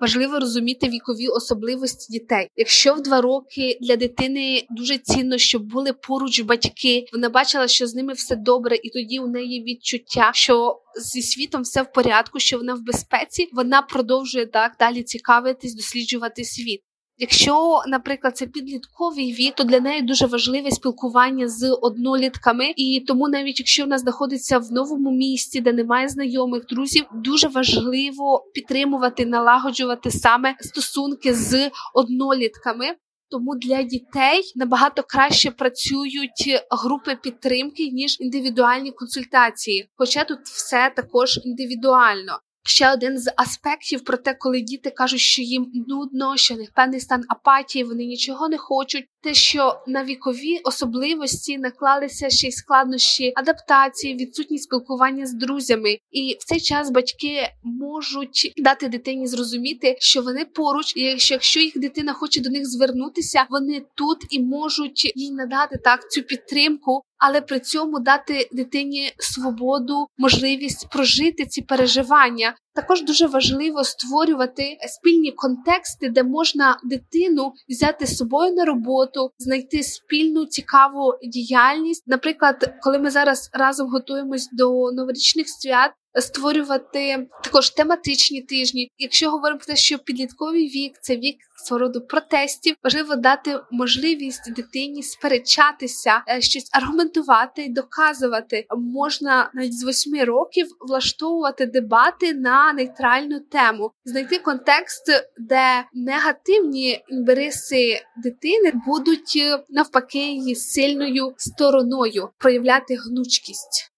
Важливо 0.00 0.40
розуміти 0.40 0.88
вікові 0.88 1.28
особливості 1.28 2.12
дітей. 2.12 2.48
Якщо 2.56 2.94
в 2.94 3.02
два 3.02 3.20
роки 3.20 3.78
для 3.80 3.96
дитини 3.96 4.66
дуже 4.70 4.98
цінно, 4.98 5.38
щоб 5.38 5.62
були 5.62 5.92
поруч 5.92 6.40
батьки, 6.40 7.06
вона 7.12 7.28
бачила, 7.28 7.68
що 7.68 7.86
з 7.86 7.94
ними 7.94 8.12
все 8.12 8.36
добре, 8.36 8.76
і 8.76 8.90
тоді 8.90 9.18
у 9.18 9.26
неї 9.26 9.64
відчуття, 9.64 10.30
що 10.34 10.80
зі 11.00 11.22
світом 11.22 11.62
все 11.62 11.82
в 11.82 11.92
порядку, 11.92 12.38
що 12.38 12.58
вона 12.58 12.74
в 12.74 12.82
безпеці, 12.82 13.48
вона 13.52 13.82
продовжує 13.82 14.46
так 14.46 14.72
далі 14.80 15.02
цікавитись, 15.02 15.74
досліджувати 15.74 16.44
світ. 16.44 16.80
Якщо, 17.20 17.82
наприклад, 17.86 18.36
це 18.36 18.46
підлітковий 18.46 19.32
вік, 19.32 19.54
то 19.54 19.64
для 19.64 19.80
неї 19.80 20.02
дуже 20.02 20.26
важливе 20.26 20.70
спілкування 20.70 21.48
з 21.48 21.78
однолітками, 21.82 22.72
і 22.76 23.04
тому, 23.06 23.28
навіть 23.28 23.58
якщо 23.58 23.82
вона 23.82 23.98
знаходиться 23.98 24.58
в 24.58 24.72
новому 24.72 25.10
місці, 25.10 25.60
де 25.60 25.72
немає 25.72 26.08
знайомих 26.08 26.66
друзів, 26.66 27.04
дуже 27.14 27.48
важливо 27.48 28.44
підтримувати, 28.54 29.26
налагоджувати 29.26 30.10
саме 30.10 30.54
стосунки 30.60 31.34
з 31.34 31.70
однолітками. 31.94 32.86
Тому 33.30 33.56
для 33.56 33.82
дітей 33.82 34.52
набагато 34.56 35.02
краще 35.02 35.50
працюють 35.50 36.62
групи 36.70 37.16
підтримки 37.22 37.90
ніж 37.90 38.20
індивідуальні 38.20 38.92
консультації. 38.92 39.90
Хоча 39.96 40.24
тут 40.24 40.38
все 40.44 40.92
також 40.96 41.40
індивідуально. 41.44 42.38
Ще 42.68 42.92
один 42.92 43.18
з 43.18 43.32
аспектів 43.36 44.04
про 44.04 44.16
те, 44.16 44.34
коли 44.34 44.60
діти 44.60 44.90
кажуть, 44.90 45.20
що 45.20 45.42
їм 45.42 45.72
нудно, 45.88 46.36
що 46.36 46.54
в 46.54 46.58
них 46.58 46.72
певний 46.74 47.00
стан 47.00 47.24
апатії, 47.28 47.84
вони 47.84 48.06
нічого 48.06 48.48
не 48.48 48.58
хочуть. 48.58 49.04
Те, 49.22 49.34
що 49.34 49.82
на 49.86 50.04
вікові 50.04 50.58
особливості 50.64 51.58
наклалися 51.58 52.30
ще 52.30 52.48
й 52.48 52.52
складнощі 52.52 53.32
адаптації, 53.36 54.14
відсутність 54.14 54.64
спілкування 54.64 55.26
з 55.26 55.32
друзями, 55.32 55.98
і 56.10 56.36
в 56.40 56.44
цей 56.44 56.60
час 56.60 56.90
батьки 56.90 57.48
можуть 57.62 58.52
дати 58.56 58.88
дитині 58.88 59.26
зрозуміти, 59.26 59.96
що 59.98 60.22
вони 60.22 60.44
поруч, 60.44 60.96
і 60.96 61.18
що 61.18 61.34
якщо 61.34 61.60
їх 61.60 61.78
дитина 61.78 62.12
хоче 62.12 62.40
до 62.40 62.50
них 62.50 62.66
звернутися, 62.66 63.46
вони 63.50 63.82
тут 63.94 64.18
і 64.30 64.40
можуть 64.40 65.12
їй 65.14 65.32
надати 65.32 65.78
так 65.84 66.10
цю 66.10 66.22
підтримку, 66.22 67.02
але 67.18 67.40
при 67.40 67.60
цьому 67.60 68.00
дати 68.00 68.48
дитині 68.52 69.12
свободу, 69.18 70.08
можливість 70.18 70.88
прожити 70.90 71.46
ці 71.46 71.62
переживання. 71.62 72.54
Також 72.78 73.02
дуже 73.02 73.26
важливо 73.26 73.84
створювати 73.84 74.78
спільні 74.88 75.32
контексти, 75.32 76.08
де 76.08 76.22
можна 76.22 76.78
дитину 76.84 77.52
взяти 77.68 78.06
з 78.06 78.16
собою 78.16 78.54
на 78.54 78.64
роботу, 78.64 79.30
знайти 79.38 79.82
спільну 79.82 80.46
цікаву 80.46 81.14
діяльність. 81.22 82.04
Наприклад, 82.06 82.74
коли 82.82 82.98
ми 82.98 83.10
зараз 83.10 83.50
разом 83.52 83.88
готуємось 83.88 84.48
до 84.52 84.92
новорічних 84.92 85.48
свят, 85.48 85.90
створювати 86.20 87.28
також 87.44 87.70
тематичні 87.70 88.42
тижні. 88.42 88.90
Якщо 88.98 89.30
говоримо 89.30 89.58
про 89.58 89.66
те, 89.66 89.76
що 89.76 89.98
підлітковий 89.98 90.68
вік 90.68 90.92
це 91.00 91.16
вік 91.16 91.36
свого 91.64 91.78
роду 91.78 92.00
протестів, 92.00 92.76
важливо 92.84 93.16
дати 93.16 93.60
можливість 93.70 94.52
дитині 94.52 95.02
сперечатися, 95.02 96.22
е, 96.28 96.40
щось 96.40 96.70
аргументувати, 96.72 97.66
доказувати. 97.68 98.66
Можна 98.76 99.50
навіть 99.54 99.78
з 99.78 99.84
восьми 99.84 100.24
років 100.24 100.66
влаштовувати 100.88 101.66
дебати 101.66 102.34
на 102.34 102.67
нейтральну 102.72 103.40
тему, 103.40 103.90
знайти 104.04 104.38
контекст, 104.38 105.04
де 105.38 105.84
негативні 105.94 107.04
риси 107.26 108.00
дитини 108.24 108.72
будуть 108.86 109.32
е, 109.36 109.64
навпаки 109.68 110.18
її 110.18 110.54
сильною 110.54 111.34
стороною 111.36 112.28
проявляти 112.38 112.96
гнучкість. 112.96 113.92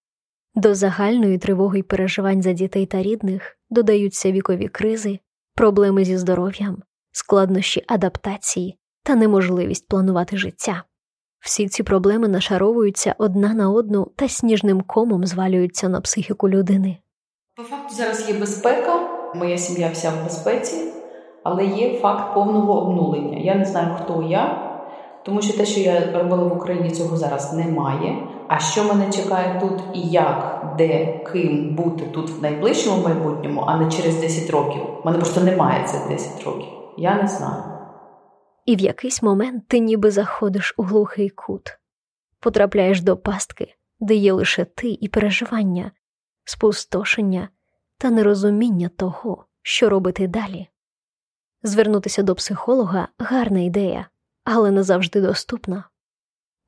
До 0.55 0.75
загальної 0.75 1.39
тривоги 1.39 1.79
й 1.79 1.83
переживань 1.83 2.43
за 2.43 2.53
дітей 2.53 2.87
та 2.87 3.03
рідних 3.03 3.57
додаються 3.71 4.33
вікові 4.33 4.69
кризи, 4.69 5.19
проблеми 5.55 6.05
зі 6.05 6.17
здоров'ям, 6.17 6.83
складнощі 7.13 7.85
адаптації 7.87 8.79
та 9.03 9.15
неможливість 9.15 9.89
планувати 9.89 10.37
життя. 10.37 10.85
Всі 11.41 11.69
ці 11.69 11.83
проблеми 11.83 12.29
нашаровуються 12.29 13.15
одна 13.19 13.55
на 13.55 13.71
одну 13.71 14.13
та 14.17 14.29
сніжним 14.29 14.81
комом 14.81 15.27
звалюються 15.27 15.89
на 15.89 16.01
психіку 16.01 16.49
людини. 16.49 16.99
По 17.57 17.63
факту 17.63 17.95
зараз 17.95 18.29
є 18.29 18.39
безпека, 18.39 19.01
моя 19.35 19.59
сім'я 19.59 19.91
вся 19.91 20.11
в 20.11 20.25
безпеці, 20.25 20.93
але 21.43 21.65
є 21.65 21.99
факт 21.99 22.35
повного 22.35 22.83
обнулення. 22.83 23.39
Я 23.39 23.55
не 23.55 23.65
знаю, 23.65 23.97
хто 24.03 24.23
я, 24.23 24.71
тому 25.25 25.43
що 25.43 25.57
те, 25.57 25.65
що 25.65 25.81
я 25.81 26.13
робила 26.13 26.45
в 26.45 26.57
Україні, 26.57 26.91
цього 26.91 27.17
зараз 27.17 27.53
немає. 27.53 28.29
А 28.49 28.59
що 28.59 28.85
мене 28.85 29.13
чекає 29.13 29.61
тут 29.61 29.83
і 29.95 30.01
як, 30.01 30.67
де, 30.79 31.19
ким 31.33 31.75
бути 31.75 32.05
тут 32.05 32.31
в 32.31 32.43
найближчому 32.43 33.03
майбутньому, 33.03 33.65
а 33.67 33.77
не 33.77 33.91
через 33.91 34.21
10 34.21 34.51
років. 34.51 34.83
У 35.03 35.07
мене 35.07 35.19
просто 35.19 35.41
немає 35.41 35.87
цих 35.87 36.09
10 36.09 36.45
років. 36.45 36.69
Я 36.99 37.23
не 37.23 37.29
знаю. 37.29 37.63
І 38.67 38.77
в 38.77 38.81
якийсь 38.81 39.23
момент 39.23 39.69
ти 39.69 39.79
ніби 39.79 40.11
заходиш 40.11 40.75
у 40.77 40.83
глухий 40.83 41.31
кут, 41.31 41.79
потрапляєш 42.41 43.03
до 43.03 43.17
пастки, 43.17 43.75
де 44.01 44.15
є 44.15 44.33
лише 44.33 44.65
ти 44.65 44.89
і 45.01 45.09
переживання, 45.09 45.91
спустошення 46.45 47.49
та 47.99 48.11
нерозуміння 48.11 48.89
того, 48.89 49.45
що 49.63 49.89
робити 49.89 50.27
далі. 50.27 50.69
Звернутися 51.63 52.23
до 52.23 52.35
психолога 52.35 53.09
гарна 53.19 53.61
ідея, 53.61 54.09
але 54.45 54.71
не 54.71 54.83
завжди 54.83 55.21
доступна. 55.21 55.85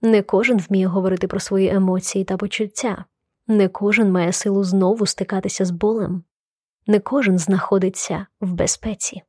Не 0.02 0.22
кожен 0.22 0.58
вміє 0.58 0.86
говорити 0.86 1.26
про 1.26 1.40
свої 1.40 1.68
емоції 1.68 2.24
та 2.24 2.36
почуття, 2.36 3.04
не 3.46 3.68
кожен 3.68 4.12
має 4.12 4.32
силу 4.32 4.64
знову 4.64 5.06
стикатися 5.06 5.64
з 5.64 5.70
болем, 5.70 6.24
не 6.86 7.00
кожен 7.00 7.38
знаходиться 7.38 8.26
в 8.40 8.52
безпеці. 8.52 9.22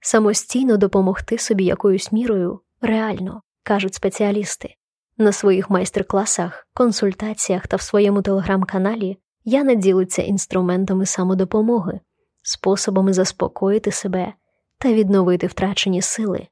Самостійно 0.00 0.76
допомогти 0.76 1.38
собі 1.38 1.64
якоюсь 1.64 2.12
мірою 2.12 2.60
реально, 2.80 3.42
кажуть 3.62 3.94
спеціалісти. 3.94 4.74
На 5.18 5.32
своїх 5.32 5.70
майстер-класах, 5.70 6.68
консультаціях 6.74 7.66
та 7.66 7.76
в 7.76 7.82
своєму 7.82 8.22
телеграм-каналі 8.22 9.18
Яна 9.44 9.74
ділиться 9.74 10.22
інструментами 10.22 11.06
самодопомоги, 11.06 12.00
способами 12.42 13.12
заспокоїти 13.12 13.92
себе 13.92 14.32
та 14.78 14.92
відновити 14.92 15.46
втрачені 15.46 16.02
сили. 16.02 16.46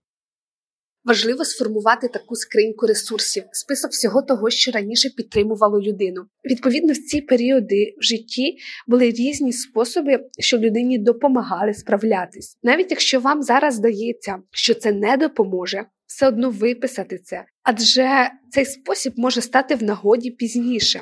Важливо 1.04 1.45
сформувати 1.45 2.09
таку 2.09 2.37
скриньку 2.37 2.87
ресурсів, 2.87 3.45
список 3.52 3.90
всього 3.90 4.23
того, 4.23 4.50
що 4.50 4.71
раніше 4.71 5.11
підтримувало 5.16 5.80
людину. 5.80 6.26
Відповідно, 6.45 6.92
в 6.92 6.97
ці 6.97 7.21
періоди 7.21 7.95
в 7.99 8.02
житті 8.02 8.57
були 8.87 9.11
різні 9.11 9.52
способи, 9.52 10.25
що 10.38 10.59
людині 10.59 10.99
допомагали 10.99 11.75
справлятись. 11.75 12.59
Навіть 12.62 12.90
якщо 12.90 13.21
вам 13.21 13.42
зараз 13.42 13.75
здається, 13.75 14.38
що 14.50 14.75
це 14.75 14.92
не 14.92 15.16
допоможе, 15.16 15.85
все 16.07 16.28
одно 16.28 16.50
виписати 16.50 17.18
це, 17.18 17.45
адже 17.62 18.30
цей 18.50 18.64
спосіб 18.64 19.12
може 19.16 19.40
стати 19.40 19.75
в 19.75 19.83
нагоді 19.83 20.30
пізніше. 20.30 21.00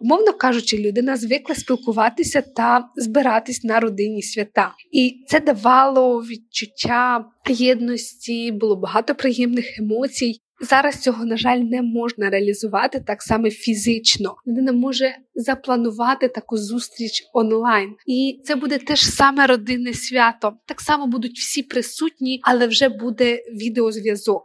Умовно 0.00 0.32
кажучи, 0.32 0.78
людина 0.78 1.16
звикла 1.16 1.54
спілкуватися 1.54 2.42
та 2.42 2.88
збиратись 2.96 3.64
на 3.64 3.80
родинні 3.80 4.22
свята, 4.22 4.72
і 4.92 5.24
це 5.26 5.40
давало 5.40 6.20
відчуття 6.20 7.24
єдності, 7.48 8.52
було 8.52 8.76
багато 8.76 9.14
приємних 9.14 9.78
емоцій. 9.78 10.40
Зараз 10.60 11.00
цього, 11.00 11.24
на 11.24 11.36
жаль, 11.36 11.58
не 11.58 11.82
можна 11.82 12.30
реалізувати 12.30 13.00
так 13.00 13.22
само 13.22 13.50
фізично. 13.50 14.34
Людина 14.46 14.72
може 14.72 15.16
запланувати 15.34 16.28
таку 16.28 16.56
зустріч 16.56 17.22
онлайн, 17.32 17.94
і 18.06 18.40
це 18.44 18.56
буде 18.56 18.78
те 18.78 18.96
ж 18.96 19.06
саме 19.06 19.46
родинне 19.46 19.94
свято. 19.94 20.52
Так 20.66 20.80
само 20.80 21.06
будуть 21.06 21.38
всі 21.38 21.62
присутні, 21.62 22.40
але 22.42 22.66
вже 22.66 22.88
буде 22.88 23.36
відеозв'язок. 23.36 24.42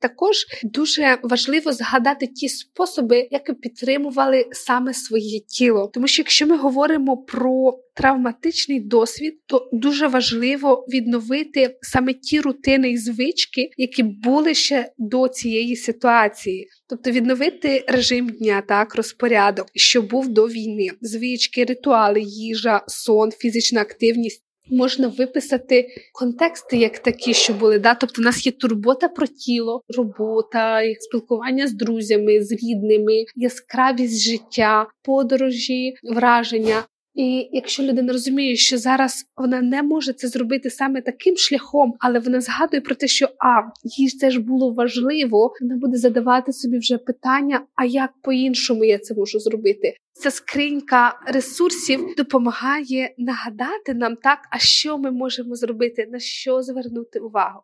Також 0.00 0.36
дуже 0.64 1.18
важливо 1.22 1.72
згадати 1.72 2.26
ті 2.26 2.48
способи, 2.48 3.28
які 3.30 3.52
підтримували 3.52 4.46
саме 4.52 4.94
своє 4.94 5.40
тіло. 5.40 5.90
Тому 5.94 6.06
що 6.06 6.22
якщо 6.22 6.46
ми 6.46 6.56
говоримо 6.56 7.16
про 7.16 7.78
травматичний 7.94 8.80
досвід, 8.80 9.38
то 9.46 9.68
дуже 9.72 10.06
важливо 10.06 10.86
відновити 10.88 11.76
саме 11.82 12.14
ті 12.14 12.40
рутини 12.40 12.90
і 12.90 12.96
звички, 12.96 13.70
які 13.76 14.02
були 14.02 14.54
ще 14.54 14.92
до 14.98 15.28
цієї 15.28 15.76
ситуації, 15.76 16.68
тобто 16.88 17.10
відновити 17.10 17.84
режим 17.88 18.28
дня, 18.28 18.62
так 18.68 18.94
розпорядок, 18.94 19.66
що 19.74 20.02
був 20.02 20.28
до 20.28 20.46
війни, 20.48 20.88
звички, 21.00 21.64
ритуали, 21.64 22.20
їжа, 22.20 22.82
сон, 22.86 23.30
фізична 23.30 23.80
активність 23.80 24.47
можна 24.70 25.08
виписати 25.08 25.88
контексти 26.12 26.76
як 26.76 26.98
такі, 26.98 27.34
що 27.34 27.54
були. 27.54 27.78
Да? 27.78 27.94
Тобто, 27.94 28.22
у 28.22 28.24
нас 28.24 28.46
є 28.46 28.52
турбота 28.52 29.08
про 29.08 29.26
тіло, 29.26 29.82
робота, 29.96 30.80
спілкування 31.00 31.66
з 31.66 31.72
друзями, 31.72 32.44
з 32.44 32.52
рідними, 32.52 33.24
яскравість 33.36 34.22
життя, 34.22 34.86
подорожі, 35.02 35.94
враження. 36.02 36.84
І 37.18 37.48
якщо 37.52 37.82
людина 37.82 38.12
розуміє, 38.12 38.56
що 38.56 38.78
зараз 38.78 39.24
вона 39.36 39.60
не 39.60 39.82
може 39.82 40.12
це 40.12 40.28
зробити 40.28 40.70
саме 40.70 41.02
таким 41.02 41.36
шляхом, 41.36 41.94
але 42.00 42.18
вона 42.18 42.40
згадує 42.40 42.80
про 42.80 42.94
те, 42.94 43.06
що 43.06 43.26
а 43.26 43.60
їй 43.84 44.08
це 44.08 44.30
ж 44.30 44.40
було 44.40 44.72
важливо, 44.72 45.54
вона 45.60 45.76
буде 45.76 45.96
задавати 45.96 46.52
собі 46.52 46.78
вже 46.78 46.98
питання: 46.98 47.66
а 47.74 47.84
як 47.84 48.10
по-іншому 48.22 48.84
я 48.84 48.98
це 48.98 49.14
можу 49.14 49.40
зробити? 49.40 49.94
Ця 50.12 50.30
скринька 50.30 51.20
ресурсів 51.26 52.00
допомагає 52.16 53.14
нагадати 53.18 53.94
нам 53.94 54.16
так, 54.16 54.38
а 54.50 54.58
що 54.58 54.98
ми 54.98 55.10
можемо 55.10 55.54
зробити, 55.54 56.08
на 56.12 56.18
що 56.18 56.62
звернути 56.62 57.18
увагу. 57.18 57.60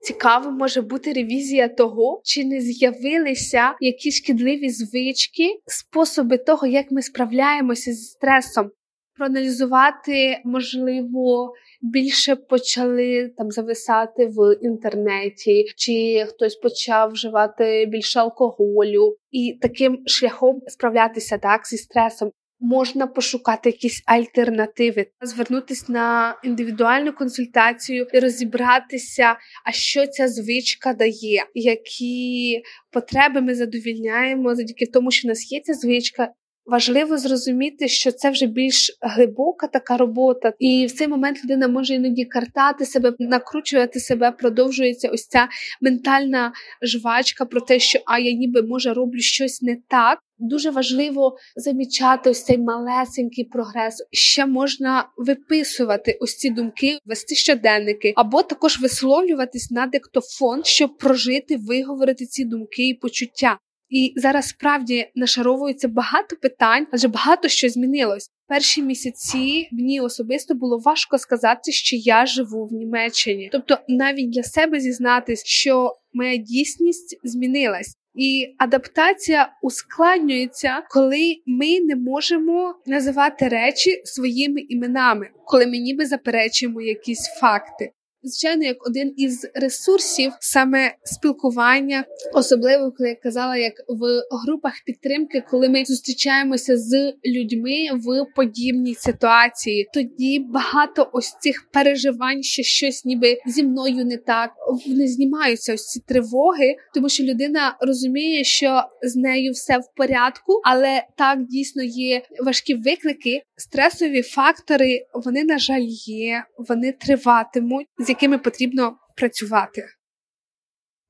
Цікаво 0.00 0.50
може 0.50 0.80
бути 0.80 1.12
ревізія 1.12 1.68
того, 1.68 2.20
чи 2.24 2.44
не 2.44 2.60
з'явилися 2.60 3.74
якісь 3.80 4.16
шкідливі 4.16 4.70
звички, 4.70 5.60
способи 5.66 6.38
того, 6.38 6.66
як 6.66 6.90
ми 6.90 7.02
справляємося 7.02 7.92
зі 7.92 8.04
стресом 8.04 8.70
проаналізувати, 9.18 10.40
можливо, 10.44 11.52
більше 11.82 12.36
почали 12.36 13.32
там 13.36 13.50
зависати 13.50 14.26
в 14.26 14.56
інтернеті, 14.62 15.64
чи 15.76 16.26
хтось 16.28 16.56
почав 16.56 17.12
вживати 17.12 17.86
більше 17.88 18.20
алкоголю, 18.20 19.16
і 19.30 19.58
таким 19.62 20.02
шляхом 20.06 20.60
справлятися 20.66 21.38
так 21.38 21.66
зі 21.66 21.76
стресом. 21.76 22.30
Можна 22.60 23.06
пошукати 23.06 23.68
якісь 23.68 24.02
альтернативи, 24.06 25.06
звернутися 25.20 25.84
на 25.88 26.36
індивідуальну 26.44 27.12
консультацію 27.12 28.06
і 28.12 28.18
розібратися, 28.18 29.36
а 29.64 29.72
що 29.72 30.06
ця 30.06 30.28
звичка 30.28 30.94
дає, 30.94 31.44
які 31.54 32.62
потреби 32.92 33.40
ми 33.40 33.54
задовільняємо 33.54 34.54
завдяки 34.54 34.86
тому, 34.86 35.10
що 35.10 35.28
в 35.28 35.28
нас 35.28 35.52
є 35.52 35.60
ця 35.60 35.74
звичка, 35.74 36.28
Важливо 36.68 37.18
зрозуміти, 37.18 37.88
що 37.88 38.12
це 38.12 38.30
вже 38.30 38.46
більш 38.46 38.98
глибока 39.00 39.66
така 39.66 39.96
робота, 39.96 40.52
і 40.58 40.86
в 40.86 40.92
цей 40.92 41.08
момент 41.08 41.44
людина 41.44 41.68
може 41.68 41.94
іноді 41.94 42.24
картати 42.24 42.86
себе, 42.86 43.12
накручувати 43.18 44.00
себе, 44.00 44.32
продовжується 44.32 45.08
ось 45.08 45.26
ця 45.26 45.48
ментальна 45.80 46.52
жвачка 46.82 47.44
про 47.44 47.60
те, 47.60 47.78
що 47.78 47.98
а 48.06 48.18
я 48.18 48.32
ніби 48.32 48.62
може 48.62 48.94
роблю 48.94 49.20
щось 49.20 49.62
не 49.62 49.76
так. 49.88 50.18
Дуже 50.38 50.70
важливо 50.70 51.36
замічати 51.56 52.30
ось 52.30 52.44
цей 52.44 52.58
малесенький 52.58 53.44
прогрес. 53.44 54.06
Ще 54.12 54.46
можна 54.46 55.08
виписувати 55.16 56.18
ось 56.20 56.36
ці 56.36 56.50
думки, 56.50 56.98
вести 57.04 57.34
щоденники, 57.34 58.12
або 58.16 58.42
також 58.42 58.80
висловлюватись 58.80 59.70
на 59.70 59.86
диктофон, 59.86 60.64
щоб 60.64 60.98
прожити, 60.98 61.56
виговорити 61.56 62.26
ці 62.26 62.44
думки 62.44 62.88
і 62.88 62.94
почуття. 62.94 63.58
І 63.88 64.12
зараз 64.16 64.48
справді 64.48 65.10
нашаровується 65.14 65.88
багато 65.88 66.36
питань, 66.36 66.86
адже 66.92 67.08
багато 67.08 67.48
що 67.48 67.68
змінилось. 67.68 68.30
Перші 68.48 68.82
місяці 68.82 69.68
мені 69.72 70.00
особисто 70.00 70.54
було 70.54 70.78
важко 70.78 71.18
сказати, 71.18 71.72
що 71.72 71.96
я 71.96 72.26
живу 72.26 72.66
в 72.66 72.72
Німеччині, 72.72 73.48
тобто 73.52 73.78
навіть 73.88 74.30
для 74.30 74.42
себе 74.42 74.80
зізнатись, 74.80 75.44
що 75.44 75.96
моя 76.12 76.36
дійсність 76.36 77.20
змінилась. 77.24 77.94
І 78.14 78.54
адаптація 78.58 79.52
ускладнюється, 79.62 80.82
коли 80.90 81.36
ми 81.46 81.80
не 81.80 81.96
можемо 81.96 82.74
називати 82.86 83.48
речі 83.48 84.02
своїми 84.04 84.60
іменами, 84.60 85.30
коли 85.44 85.66
ми 85.66 85.78
ніби 85.78 86.06
заперечуємо 86.06 86.80
якісь 86.80 87.30
факти 87.40 87.90
звичайно, 88.28 88.64
як 88.64 88.86
один 88.86 89.14
із 89.16 89.50
ресурсів 89.54 90.32
саме 90.40 90.94
спілкування, 91.04 92.04
особливо 92.34 92.92
коли 92.92 93.08
я 93.08 93.14
казала, 93.14 93.56
як 93.56 93.74
в 93.88 94.22
групах 94.46 94.72
підтримки, 94.86 95.42
коли 95.50 95.68
ми 95.68 95.84
зустрічаємося 95.84 96.76
з 96.76 97.12
людьми 97.26 97.88
в 97.94 98.26
подібній 98.36 98.94
ситуації, 98.94 99.88
тоді 99.94 100.38
багато 100.40 101.10
ось 101.12 101.36
цих 101.40 101.68
переживань, 101.72 102.42
що 102.42 102.62
щось 102.62 103.04
ніби 103.04 103.38
зі 103.46 103.62
мною 103.62 104.04
не 104.04 104.16
так, 104.16 104.50
не 104.86 105.06
знімаються 105.06 105.74
ось 105.74 105.86
ці 105.86 106.00
тривоги, 106.00 106.76
тому 106.94 107.08
що 107.08 107.24
людина 107.24 107.76
розуміє, 107.80 108.44
що 108.44 108.82
з 109.02 109.16
нею 109.16 109.52
все 109.52 109.78
в 109.78 109.96
порядку, 109.96 110.60
але 110.64 111.02
так 111.16 111.46
дійсно 111.46 111.82
є 111.82 112.22
важкі 112.44 112.74
виклики, 112.74 113.42
стресові 113.58 114.22
фактори. 114.22 115.06
Вони 115.14 115.44
на 115.44 115.58
жаль 115.58 115.86
є, 116.06 116.44
вони 116.68 116.92
триватимуть 116.92 117.86
з 117.98 118.08
якими 118.08 118.38
потрібно 118.38 118.96
працювати. 119.16 119.86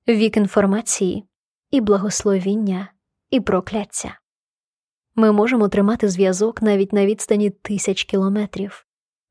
Вік 0.08 0.36
інформації 0.36 1.24
і 1.70 1.80
благословіння, 1.80 2.92
і 3.30 3.40
прокляття. 3.40 4.18
Ми 5.14 5.32
можемо 5.32 5.68
тримати 5.68 6.08
зв'язок 6.08 6.62
навіть 6.62 6.92
на 6.92 7.06
відстані 7.06 7.50
тисяч 7.50 8.04
кілометрів. 8.04 8.86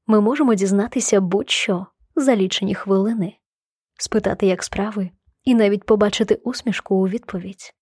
Ми 0.07 0.21
можемо 0.21 0.53
дізнатися 0.53 1.21
будь-що 1.21 1.87
за 2.15 2.35
лічені 2.35 2.75
хвилини, 2.75 3.33
спитати, 3.99 4.45
як 4.45 4.63
справи, 4.63 5.09
і 5.43 5.55
навіть 5.55 5.83
побачити 5.83 6.35
усмішку 6.35 6.95
у 6.95 7.07
відповідь. 7.07 7.73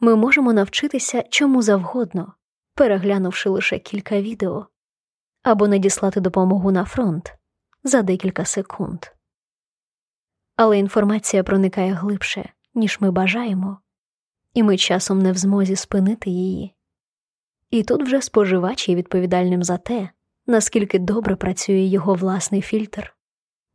Ми 0.00 0.16
можемо 0.16 0.52
навчитися 0.52 1.24
чому 1.30 1.62
завгодно, 1.62 2.34
переглянувши 2.74 3.48
лише 3.48 3.78
кілька 3.78 4.20
відео, 4.20 4.66
або 5.42 5.68
надіслати 5.68 6.20
допомогу 6.20 6.70
на 6.70 6.84
фронт 6.84 7.34
за 7.84 8.02
декілька 8.02 8.44
секунд 8.44 9.06
але 10.60 10.78
інформація 10.78 11.42
проникає 11.42 11.92
глибше, 11.92 12.52
ніж 12.74 12.98
ми 13.00 13.10
бажаємо, 13.10 13.78
і 14.54 14.62
ми 14.62 14.76
часом 14.76 15.18
не 15.18 15.32
в 15.32 15.36
змозі 15.36 15.76
спинити 15.76 16.30
її. 16.30 16.74
І 17.70 17.82
тут 17.82 18.02
вже 18.02 18.22
споживач 18.22 18.88
є 18.88 18.94
відповідальним 18.94 19.62
за 19.62 19.76
те, 19.76 20.08
наскільки 20.46 20.98
добре 20.98 21.36
працює 21.36 21.80
його 21.80 22.14
власний 22.14 22.62
фільтр. 22.62 23.14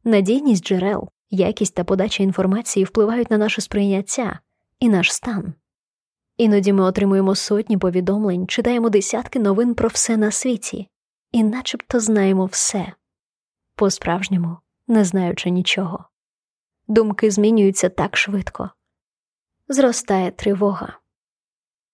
Надійність 0.04 0.66
джерел, 0.66 1.10
якість 1.30 1.76
та 1.76 1.84
подача 1.84 2.24
інформації 2.24 2.86
впливають 2.86 3.32
на 3.32 3.38
наше 3.38 3.62
сприйняття 3.62 4.40
і 4.80 4.90
наш 4.90 5.14
стан. 5.14 5.54
Іноді 6.38 6.74
ми 6.74 6.84
отримуємо 6.84 7.36
сотні 7.36 7.78
повідомлень, 7.78 8.48
читаємо 8.48 8.90
десятки 8.90 9.40
новин 9.40 9.76
про 9.76 9.90
все 9.90 10.18
на 10.18 10.32
світі 10.32 10.90
і 11.36 11.44
начебто 11.44 12.00
знаємо 12.00 12.46
все, 12.46 12.94
по 13.76 13.90
справжньому 13.90 14.58
не 14.88 15.06
знаючи 15.06 15.50
нічого. 15.50 16.06
Думки 16.88 17.32
змінюються 17.32 17.90
так 17.90 18.18
швидко. 18.18 18.70
Зростає 19.68 20.32
тривога. 20.32 21.00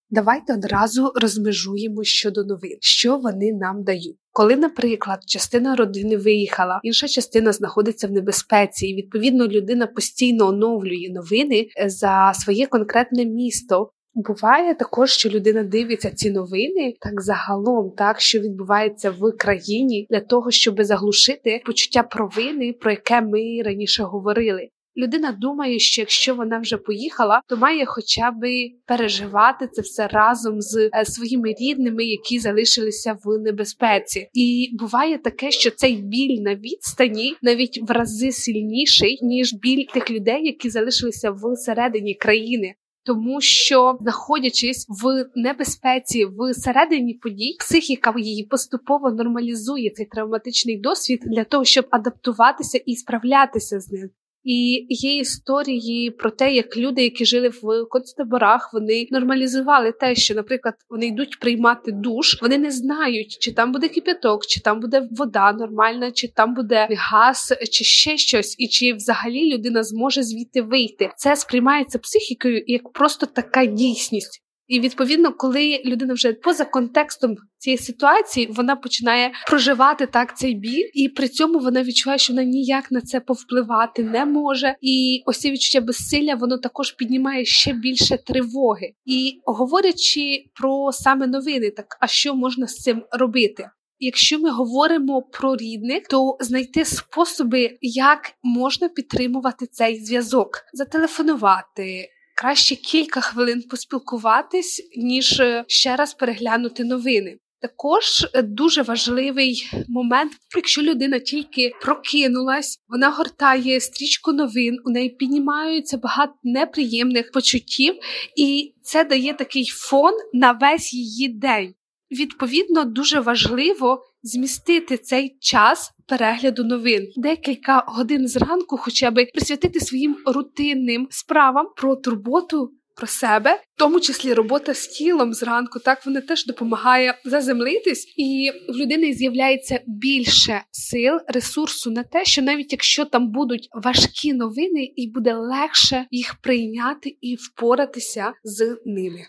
Давайте 0.09 0.53
одразу 0.53 1.11
розмежуємо 1.15 2.03
щодо 2.03 2.43
новин, 2.43 2.77
що 2.81 3.17
вони 3.17 3.53
нам 3.53 3.83
дають. 3.83 4.17
Коли, 4.31 4.55
наприклад, 4.55 5.19
частина 5.25 5.75
родини 5.75 6.17
виїхала, 6.17 6.79
інша 6.83 7.07
частина 7.07 7.51
знаходиться 7.51 8.07
в 8.07 8.11
небезпеці, 8.11 8.87
і 8.87 8.95
відповідно 8.95 9.47
людина 9.47 9.87
постійно 9.87 10.47
оновлює 10.47 11.09
новини 11.13 11.67
е, 11.77 11.89
за 11.89 12.33
своє 12.35 12.67
конкретне 12.67 13.25
місто. 13.25 13.91
Буває 14.13 14.75
також, 14.75 15.11
що 15.11 15.29
людина 15.29 15.63
дивиться 15.63 16.11
ці 16.11 16.31
новини 16.31 16.93
так 16.99 17.21
загалом, 17.21 17.91
так 17.97 18.21
що 18.21 18.39
відбувається 18.39 19.11
в 19.11 19.31
країні 19.31 20.07
для 20.09 20.19
того, 20.19 20.51
щоб 20.51 20.83
заглушити 20.83 21.61
почуття 21.65 22.03
провини, 22.03 22.73
про 22.73 22.91
яке 22.91 23.21
ми 23.21 23.61
раніше 23.65 24.03
говорили. 24.03 24.69
Людина 24.97 25.31
думає, 25.31 25.79
що 25.79 26.01
якщо 26.01 26.35
вона 26.35 26.59
вже 26.59 26.77
поїхала, 26.77 27.41
то 27.47 27.57
має 27.57 27.85
хоча 27.85 28.31
б 28.31 28.45
переживати 28.85 29.67
це 29.67 29.81
все 29.81 30.07
разом 30.07 30.61
з 30.61 30.89
е, 30.93 31.05
своїми 31.05 31.53
рідними, 31.59 32.05
які 32.05 32.39
залишилися 32.39 33.17
в 33.23 33.39
небезпеці. 33.39 34.29
І 34.33 34.69
буває 34.73 35.17
таке, 35.17 35.51
що 35.51 35.71
цей 35.71 35.95
біль 35.95 36.41
на 36.41 36.55
відстані 36.55 37.35
навіть 37.41 37.79
в 37.89 37.91
рази 37.91 38.31
сильніший 38.31 39.19
ніж 39.21 39.53
біль 39.53 39.85
тих 39.93 40.11
людей, 40.11 40.45
які 40.45 40.69
залишилися 40.69 41.31
в 41.31 41.55
середині 41.55 42.15
країни. 42.15 42.73
Тому 43.03 43.41
що, 43.41 43.97
знаходячись 44.01 44.85
в 44.89 45.25
небезпеці 45.35 46.25
в 46.25 46.53
середині 46.53 47.13
подій, 47.13 47.55
психіка 47.59 48.13
її 48.17 48.43
поступово 48.43 49.11
нормалізує 49.11 49.89
цей 49.89 50.05
травматичний 50.05 50.79
досвід 50.79 51.21
для 51.25 51.43
того, 51.43 51.65
щоб 51.65 51.87
адаптуватися 51.91 52.77
і 52.77 52.95
справлятися 52.95 53.79
з 53.79 53.91
ним. 53.91 54.09
І 54.43 54.85
є 54.89 55.17
історії 55.17 56.11
про 56.11 56.31
те, 56.31 56.53
як 56.53 56.77
люди, 56.77 57.03
які 57.03 57.25
жили 57.25 57.49
в 57.49 57.85
концтаборах, 57.89 58.69
вони 58.73 59.07
нормалізували 59.11 59.91
те, 59.91 60.15
що, 60.15 60.35
наприклад, 60.35 60.75
вони 60.89 61.05
йдуть 61.05 61.39
приймати 61.39 61.91
душ, 61.91 62.41
вони 62.41 62.57
не 62.57 62.71
знають, 62.71 63.37
чи 63.39 63.51
там 63.53 63.71
буде 63.71 63.87
кипяток, 63.87 64.45
чи 64.45 64.61
там 64.61 64.79
буде 64.79 65.07
вода 65.11 65.53
нормальна, 65.53 66.11
чи 66.11 66.27
там 66.27 66.53
буде 66.53 66.87
газ, 66.91 67.53
чи 67.71 67.83
ще 67.83 68.17
щось, 68.17 68.55
і 68.59 68.67
чи 68.67 68.93
взагалі 68.93 69.53
людина 69.53 69.83
зможе 69.83 70.23
звідти 70.23 70.61
вийти. 70.61 71.11
Це 71.17 71.35
сприймається 71.35 71.99
психікою 71.99 72.63
як 72.67 72.91
просто 72.93 73.25
така 73.25 73.65
дійсність. 73.65 74.41
І 74.71 74.79
відповідно, 74.79 75.33
коли 75.33 75.81
людина 75.85 76.13
вже 76.13 76.33
поза 76.33 76.65
контекстом 76.65 77.35
цієї 77.57 77.77
ситуації, 77.77 78.47
вона 78.51 78.75
починає 78.75 79.31
проживати 79.47 80.05
так 80.05 80.37
цей 80.37 80.55
біль, 80.55 80.89
і 80.93 81.09
при 81.09 81.27
цьому 81.27 81.59
вона 81.59 81.83
відчуває, 81.83 82.19
що 82.19 82.33
вона 82.33 82.43
ніяк 82.43 82.91
на 82.91 83.01
це 83.01 83.19
повпливати 83.19 84.03
не 84.03 84.25
може. 84.25 84.75
І 84.81 85.23
ось 85.25 85.39
це 85.39 85.51
відчуття 85.51 85.81
безсилля, 85.81 86.35
воно 86.35 86.57
також 86.57 86.91
піднімає 86.91 87.45
ще 87.45 87.73
більше 87.73 88.17
тривоги. 88.17 88.93
І 89.05 89.39
говорячи 89.45 90.43
про 90.59 90.91
саме 90.91 91.27
новини, 91.27 91.69
так 91.69 91.97
а 91.99 92.07
що 92.07 92.35
можна 92.35 92.67
з 92.67 92.75
цим 92.75 93.03
робити? 93.11 93.69
Якщо 93.99 94.39
ми 94.39 94.49
говоримо 94.49 95.21
про 95.21 95.55
рідних, 95.55 96.07
то 96.09 96.37
знайти 96.39 96.85
способи, 96.85 97.77
як 97.81 98.31
можна 98.43 98.89
підтримувати 98.89 99.65
цей 99.65 100.05
зв'язок, 100.05 100.49
зателефонувати, 100.73 102.09
краще 102.41 102.75
кілька 102.75 103.21
хвилин 103.21 103.63
поспілкуватись, 103.69 104.89
ніж 104.97 105.39
е, 105.39 105.63
ще 105.67 105.95
раз 105.95 106.13
переглянути 106.13 106.83
новини. 106.83 107.37
Також 107.61 108.03
е, 108.33 108.41
дуже 108.41 108.81
важливий 108.81 109.69
момент, 109.87 110.31
якщо 110.55 110.81
людина 110.81 111.19
тільки 111.19 111.71
прокинулась, 111.81 112.79
вона 112.87 113.09
гортає 113.09 113.79
стрічку 113.79 114.33
новин, 114.33 114.77
у 114.85 114.89
неї 114.89 115.09
піднімаються 115.09 115.97
багато 115.97 116.33
неприємних 116.43 117.31
почуттів, 117.31 117.95
і 118.37 118.73
це 118.83 119.03
дає 119.03 119.33
такий 119.33 119.65
фон 119.65 120.13
на 120.33 120.51
весь 120.51 120.93
її 120.93 121.27
день. 121.27 121.73
Відповідно, 122.11 122.83
дуже 122.83 123.19
важливо 123.19 124.03
змістити 124.23 124.97
цей 124.97 125.37
час 125.39 125.91
перегляду 126.07 126.63
новин, 126.63 127.07
декілька 127.15 127.83
годин 127.87 128.27
зранку, 128.27 128.77
хоча 128.77 129.11
б 129.11 129.25
присвятити 129.33 129.79
своїм 129.79 130.17
рутинним 130.25 131.07
справам 131.11 131.67
про 131.77 131.95
турботу. 131.95 132.71
Про 132.95 133.07
себе, 133.07 133.53
в 133.55 133.79
тому 133.79 133.99
числі 133.99 134.33
робота 134.33 134.73
з 134.73 134.87
тілом 134.87 135.33
зранку, 135.33 135.79
так 135.79 136.05
вона 136.05 136.21
теж 136.21 136.45
допомагає 136.45 137.19
заземлитись, 137.25 138.13
і 138.17 138.51
в 138.69 138.75
людини 138.75 139.13
з'являється 139.13 139.79
більше 139.87 140.63
сил, 140.71 141.19
ресурсу 141.27 141.91
на 141.91 142.03
те, 142.03 142.25
що 142.25 142.41
навіть 142.41 142.71
якщо 142.71 143.05
там 143.05 143.31
будуть 143.31 143.69
важкі 143.73 144.33
новини, 144.33 144.93
і 144.95 145.11
буде 145.11 145.33
легше 145.33 146.05
їх 146.11 146.35
прийняти 146.41 147.17
і 147.21 147.35
впоратися 147.35 148.33
з 148.43 148.77
ними. 148.85 149.19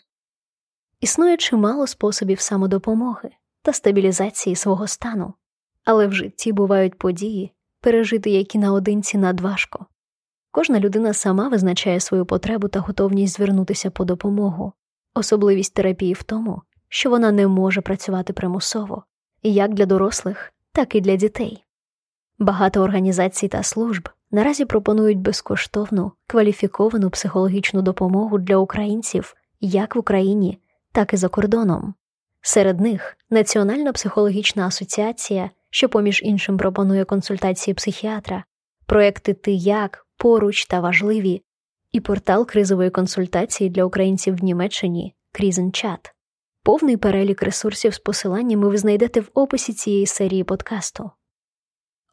Існує 1.01 1.37
чимало 1.37 1.87
способів 1.87 2.41
самодопомоги 2.41 3.31
та 3.63 3.73
стабілізації 3.73 4.57
свого 4.57 4.87
стану, 4.87 5.35
але 5.85 6.07
в 6.07 6.13
житті 6.13 6.53
бувають 6.53 6.99
події, 6.99 7.53
пережити 7.81 8.31
які 8.31 8.59
наодинці 8.59 9.19
надважко. 9.19 9.87
Кожна 10.51 10.81
людина 10.81 11.13
сама 11.13 11.49
визначає 11.49 12.01
свою 12.01 12.27
потребу 12.27 12.69
та 12.69 12.81
готовність 12.81 13.37
звернутися 13.37 13.91
по 13.91 14.05
допомогу. 14.05 14.73
Особливість 15.15 15.75
терапії 15.75 16.13
в 16.13 16.23
тому, 16.23 16.63
що 16.89 17.11
вона 17.11 17.33
не 17.33 17.49
може 17.49 17.81
працювати 17.81 18.33
примусово, 18.33 19.05
як 19.43 19.75
для 19.75 19.87
дорослих, 19.87 20.53
так 20.73 20.95
і 20.95 21.01
для 21.01 21.17
дітей. 21.17 21.65
Багато 22.39 22.81
організацій 22.81 23.49
та 23.49 23.63
служб 23.63 24.09
наразі 24.31 24.65
пропонують 24.65 25.19
безкоштовну 25.19 26.13
кваліфіковану 26.27 27.11
психологічну 27.11 27.83
допомогу 27.83 28.39
для 28.39 28.57
українців 28.57 29.35
як 29.61 29.97
в 29.97 29.99
Україні, 29.99 30.59
так 30.93 31.13
і 31.13 31.17
за 31.17 31.29
кордоном. 31.29 31.95
Серед 32.43 32.81
них 32.81 33.17
Національна 33.31 33.93
психологічна 33.93 34.67
асоціація, 34.67 35.51
що, 35.71 35.89
поміж 35.89 36.21
іншим, 36.23 36.57
пропонує 36.57 37.05
консультації 37.05 37.75
психіатра, 37.75 38.45
проекти 38.87 39.35
Ти 39.35 39.53
як, 39.53 40.07
поруч 40.17 40.67
та 40.67 40.81
важливі, 40.81 41.43
і 41.93 42.01
портал 42.01 42.47
кризової 42.47 42.91
консультації 42.91 43.71
для 43.71 43.85
українців 43.85 44.37
в 44.37 44.45
Німеччині 44.45 45.15
Крізенчат. 45.33 46.15
Повний 46.63 46.97
перелік 46.97 47.43
ресурсів 47.43 47.95
з 47.95 47.99
посиланнями 47.99 48.69
ви 48.69 48.77
знайдете 48.77 49.21
в 49.21 49.31
описі 49.35 49.73
цієї 49.73 50.07
серії 50.07 50.45
подкасту. 50.45 51.11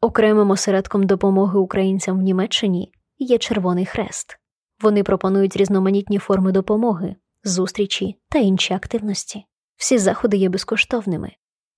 Окремим 0.02 0.50
осередком 0.50 1.06
допомоги 1.06 1.60
українцям 1.60 2.20
в 2.20 2.22
Німеччині 2.22 2.92
є 3.18 3.38
Червоний 3.38 3.86
Хрест. 3.86 4.38
Вони 4.82 5.04
пропонують 5.04 5.58
різноманітні 5.58 6.18
форми 6.18 6.52
допомоги, 6.52 7.16
зустрічі 7.44 8.16
та 8.30 8.40
інші 8.40 8.74
активності. 8.74 9.46
Всі 9.80 9.98
заходи 9.98 10.38
є 10.38 10.50
безкоштовними. 10.50 11.32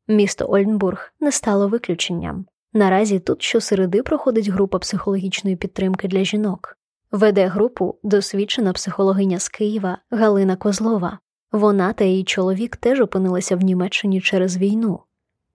Місто 0.08 0.46
Ольденбург 0.50 1.14
не 1.20 1.32
стало 1.32 1.68
виключенням. 1.68 2.46
Наразі 2.74 3.20
тут 3.20 3.42
щосереди 3.42 4.04
проходить 4.04 4.48
група 4.48 4.80
психологічної 4.80 5.56
підтримки 5.56 6.08
для 6.08 6.24
жінок. 6.24 6.78
Веде 7.12 7.48
групу 7.48 8.00
досвідчена 8.04 8.74
психологиня 8.74 9.40
з 9.40 9.50
Києва 9.50 9.98
Галина 10.12 10.56
Козлова. 10.56 11.20
Вона 11.52 11.94
та 11.94 12.04
її 12.04 12.24
чоловік 12.24 12.76
теж 12.76 13.02
опинилися 13.02 13.56
в 13.56 13.62
Німеччині 13.62 14.22
через 14.22 14.58
війну, 14.58 15.00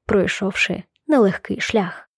пройшовши 0.04 0.82
нелегкий 1.06 1.60
шлях. 1.60 2.10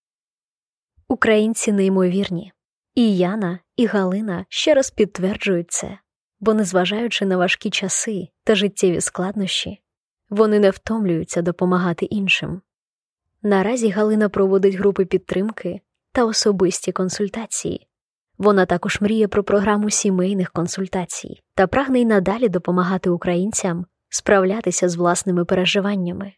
Українці 1.07 1.71
неймовірні. 1.71 2.53
І 2.95 3.17
Яна, 3.17 3.59
і 3.75 3.85
Галина 3.85 4.45
ще 4.49 4.73
раз 4.73 4.91
підтверджують 4.91 5.71
це, 5.71 5.97
бо, 6.39 6.53
незважаючи 6.53 7.25
на 7.25 7.37
важкі 7.37 7.69
часи 7.69 8.27
та 8.43 8.55
життєві 8.55 9.01
складнощі, 9.01 9.81
вони 10.29 10.59
не 10.59 10.69
втомлюються 10.69 11.41
допомагати 11.41 12.05
іншим. 12.05 12.61
Наразі 13.43 13.89
Галина 13.89 14.29
проводить 14.29 14.75
групи 14.75 15.05
підтримки 15.05 15.81
та 16.11 16.25
особисті 16.25 16.91
консультації. 16.91 17.87
Вона 18.37 18.65
також 18.65 19.01
мріє 19.01 19.27
про 19.27 19.43
програму 19.43 19.89
сімейних 19.89 20.51
консультацій 20.51 21.41
та 21.55 21.67
прагне 21.67 22.01
й 22.01 22.05
надалі 22.05 22.49
допомагати 22.49 23.09
українцям 23.09 23.85
справлятися 24.09 24.89
з 24.89 24.95
власними 24.95 25.45
переживаннями. 25.45 26.33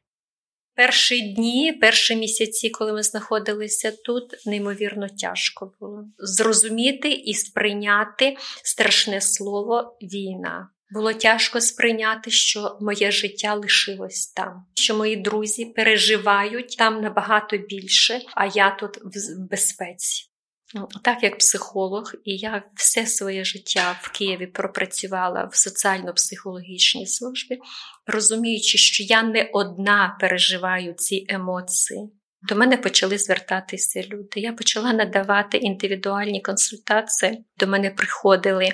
Перші 0.75 1.33
дні, 1.33 1.73
перші 1.73 2.15
місяці, 2.15 2.69
коли 2.69 2.93
ми 2.93 3.03
знаходилися 3.03 3.91
тут, 3.91 4.45
неймовірно 4.45 5.07
тяжко 5.07 5.73
було 5.79 6.05
зрозуміти 6.17 7.11
і 7.11 7.33
сприйняти 7.33 8.35
страшне 8.63 9.21
слово 9.21 9.97
війна. 10.01 10.69
Було 10.91 11.13
тяжко 11.13 11.61
сприйняти, 11.61 12.31
що 12.31 12.77
моє 12.81 13.11
життя 13.11 13.53
лишилось 13.53 14.27
там, 14.27 14.65
що 14.73 14.95
мої 14.95 15.15
друзі 15.15 15.65
переживають 15.65 16.77
там 16.77 17.01
набагато 17.01 17.57
більше, 17.57 18.21
а 18.33 18.45
я 18.45 18.71
тут 18.71 18.97
в 18.97 19.49
безпеці. 19.49 20.31
Ну, 20.73 20.87
Так 21.03 21.23
як 21.23 21.37
психолог, 21.37 22.13
і 22.23 22.37
я 22.37 22.63
все 22.75 23.05
своє 23.05 23.43
життя 23.43 23.99
в 24.01 24.11
Києві 24.11 24.47
пропрацювала 24.47 25.43
в 25.45 25.55
соціально-психологічній 25.55 27.07
службі, 27.07 27.59
розуміючи, 28.05 28.77
що 28.77 29.03
я 29.03 29.23
не 29.23 29.49
одна 29.53 30.17
переживаю 30.19 30.93
ці 30.93 31.25
емоції. 31.29 32.09
До 32.43 32.55
мене 32.55 32.77
почали 32.77 33.17
звертатися 33.17 34.01
люди. 34.01 34.39
Я 34.39 34.53
почала 34.53 34.93
надавати 34.93 35.57
індивідуальні 35.57 36.41
консультації. 36.41 37.45
До 37.57 37.67
мене 37.67 37.89
приходили 37.89 38.69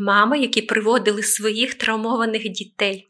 мами, 0.00 0.38
які 0.38 0.62
приводили 0.62 1.22
своїх 1.22 1.74
травмованих 1.74 2.48
дітей. 2.48 3.06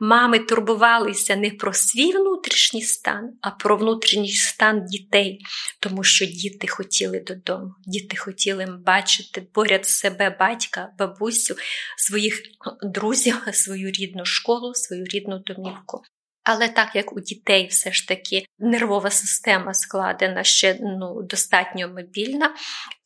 Мами 0.00 0.38
турбувалися 0.38 1.36
не 1.36 1.50
про 1.50 1.72
свій 1.72 2.12
внутрішній 2.12 2.82
стан, 2.82 3.30
а 3.40 3.50
про 3.50 3.76
внутрішній 3.76 4.32
стан 4.32 4.86
дітей, 4.86 5.40
тому 5.80 6.04
що 6.04 6.26
діти 6.26 6.66
хотіли 6.66 7.20
додому, 7.20 7.74
діти 7.86 8.16
хотіли 8.16 8.66
бачити 8.86 9.40
поряд 9.40 9.86
себе 9.86 10.36
батька, 10.40 10.88
бабусю, 10.98 11.56
своїх 11.96 12.42
друзів, 12.82 13.42
свою 13.52 13.90
рідну 13.90 14.24
школу, 14.24 14.74
свою 14.74 15.04
рідну 15.04 15.38
домівку. 15.38 16.02
Але 16.44 16.68
так 16.68 16.96
як 16.96 17.16
у 17.16 17.20
дітей 17.20 17.66
все 17.66 17.92
ж 17.92 18.08
таки 18.08 18.44
нервова 18.58 19.10
система 19.10 19.74
складена 19.74 20.44
ще 20.44 20.78
ну, 20.80 21.22
достатньо 21.22 21.88
мобільна, 21.88 22.54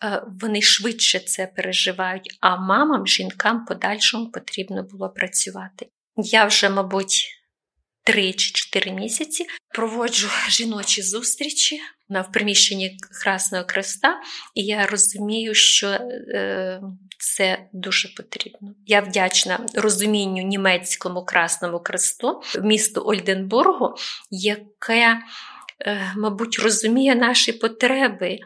е, 0.05 0.23
вони 0.41 0.63
швидше 0.63 1.19
це 1.21 1.47
переживають, 1.47 2.39
а 2.41 2.57
мамам, 2.57 3.07
жінкам 3.07 3.65
подальшому 3.65 4.31
потрібно 4.31 4.83
було 4.83 5.11
працювати. 5.11 5.87
Я 6.17 6.45
вже, 6.45 6.71
мабуть, 6.71 7.37
три 8.05 8.33
чи 8.33 8.51
чотири 8.53 8.93
місяці 8.93 9.47
проводжу 9.75 10.29
жіночі 10.51 11.03
зустрічі 11.03 11.81
в 12.09 12.33
приміщенні 12.33 12.97
Красного 13.23 13.65
Креста, 13.65 14.21
і 14.55 14.65
я 14.65 14.87
розумію, 14.87 15.55
що 15.55 15.87
е, 15.89 16.81
це 17.19 17.69
дуже 17.73 18.09
потрібно. 18.09 18.75
Я 18.87 19.01
вдячна 19.01 19.67
розумінню 19.75 20.43
німецькому 20.43 21.25
Красному 21.25 21.81
Кресту 21.81 22.43
місту 22.63 23.03
Ольденбургу, 23.07 23.95
яке, 24.31 25.19
е, 25.81 26.13
мабуть, 26.17 26.59
розуміє 26.59 27.15
наші 27.15 27.53
потреби. 27.53 28.39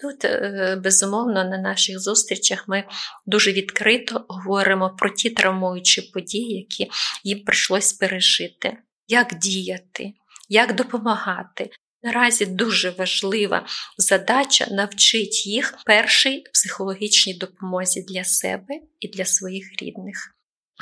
Тут, 0.00 0.24
е, 0.24 0.76
безумовно, 0.84 1.44
на 1.44 1.58
наших 1.58 2.00
зустрічах 2.00 2.68
ми 2.68 2.84
дуже 3.26 3.52
відкрито 3.52 4.24
говоримо 4.28 4.90
про 4.90 5.10
ті 5.10 5.30
травмуючі 5.30 6.02
події, 6.02 6.56
які 6.56 6.90
їм 7.24 7.40
прийшлось 7.44 7.92
пережити, 7.92 8.78
як 9.08 9.34
діяти, 9.34 10.12
як 10.48 10.74
допомагати. 10.74 11.70
Наразі 12.04 12.46
дуже 12.46 12.90
важлива 12.90 13.66
задача 13.98 14.66
навчити 14.70 15.30
їх 15.44 15.74
першій 15.86 16.44
психологічній 16.52 17.34
допомозі 17.34 18.02
для 18.08 18.24
себе 18.24 18.74
і 19.00 19.08
для 19.08 19.24
своїх 19.24 19.82
рідних. 19.82 20.34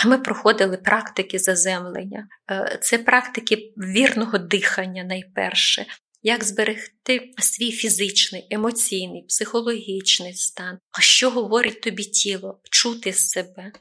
Ми 0.06 0.18
проходили 0.18 0.76
практики 0.76 1.38
заземлення, 1.38 2.28
е, 2.50 2.78
це 2.82 2.98
практики 2.98 3.72
вірного 3.76 4.38
дихання 4.38 5.04
найперше, 5.04 5.86
як 6.22 6.44
зберегти 6.44 7.30
свій 7.38 7.72
фізичний, 7.72 8.46
емоційний, 8.50 9.24
психологічний 9.28 10.34
стан, 10.34 10.78
що 11.00 11.30
говорить 11.30 11.80
тобі 11.80 12.04
тіло, 12.04 12.60
чути 12.70 13.12
себе 13.12 13.72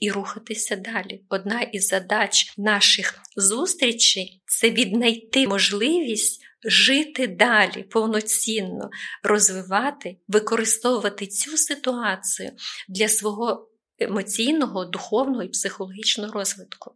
і 0.00 0.10
рухатися 0.10 0.76
далі. 0.76 1.20
Одна 1.28 1.60
із 1.60 1.86
задач 1.86 2.54
наших 2.58 3.18
зустрічей 3.36 4.42
це 4.46 4.70
віднайти 4.70 5.48
можливість 5.48 6.42
жити 6.66 7.26
далі, 7.26 7.82
повноцінно 7.82 8.90
розвивати, 9.22 10.16
використовувати 10.28 11.26
цю 11.26 11.56
ситуацію 11.56 12.50
для 12.88 13.08
свого 13.08 13.68
емоційного, 13.98 14.84
духовного 14.84 15.42
і 15.42 15.48
психологічного 15.48 16.32
розвитку. 16.32 16.94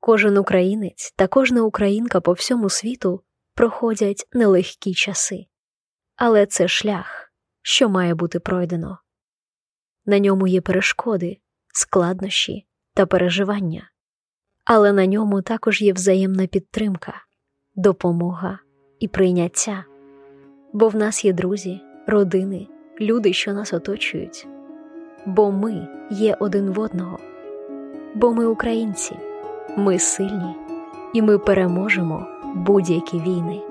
Кожен 0.00 0.38
українець 0.38 1.12
та 1.16 1.26
кожна 1.26 1.62
українка 1.62 2.20
по 2.20 2.32
всьому 2.32 2.70
світу 2.70 3.22
проходять 3.54 4.28
нелегкі 4.32 4.94
часи, 4.94 5.46
але 6.16 6.46
це 6.46 6.68
шлях, 6.68 7.32
що 7.62 7.88
має 7.88 8.14
бути 8.14 8.40
пройдено. 8.40 8.98
На 10.06 10.18
ньому 10.18 10.46
є 10.46 10.60
перешкоди, 10.60 11.40
складнощі 11.74 12.66
та 12.94 13.06
переживання, 13.06 13.90
але 14.64 14.92
на 14.92 15.06
ньому 15.06 15.42
також 15.42 15.82
є 15.82 15.92
взаємна 15.92 16.46
підтримка, 16.46 17.14
допомога 17.74 18.58
і 19.00 19.08
прийняття, 19.08 19.84
бо 20.72 20.88
в 20.88 20.96
нас 20.96 21.24
є 21.24 21.32
друзі, 21.32 21.80
родини, 22.06 22.66
люди, 23.00 23.32
що 23.32 23.52
нас 23.52 23.72
оточують, 23.72 24.46
бо 25.26 25.52
ми 25.52 25.88
є 26.10 26.36
один 26.40 26.70
в 26.70 26.80
одного, 26.80 27.18
бо 28.14 28.32
ми 28.32 28.46
українці, 28.46 29.16
ми 29.76 29.98
сильні, 29.98 30.54
і 31.14 31.22
ми 31.22 31.38
переможемо 31.38 32.26
будь-які 32.54 33.18
війни. 33.18 33.69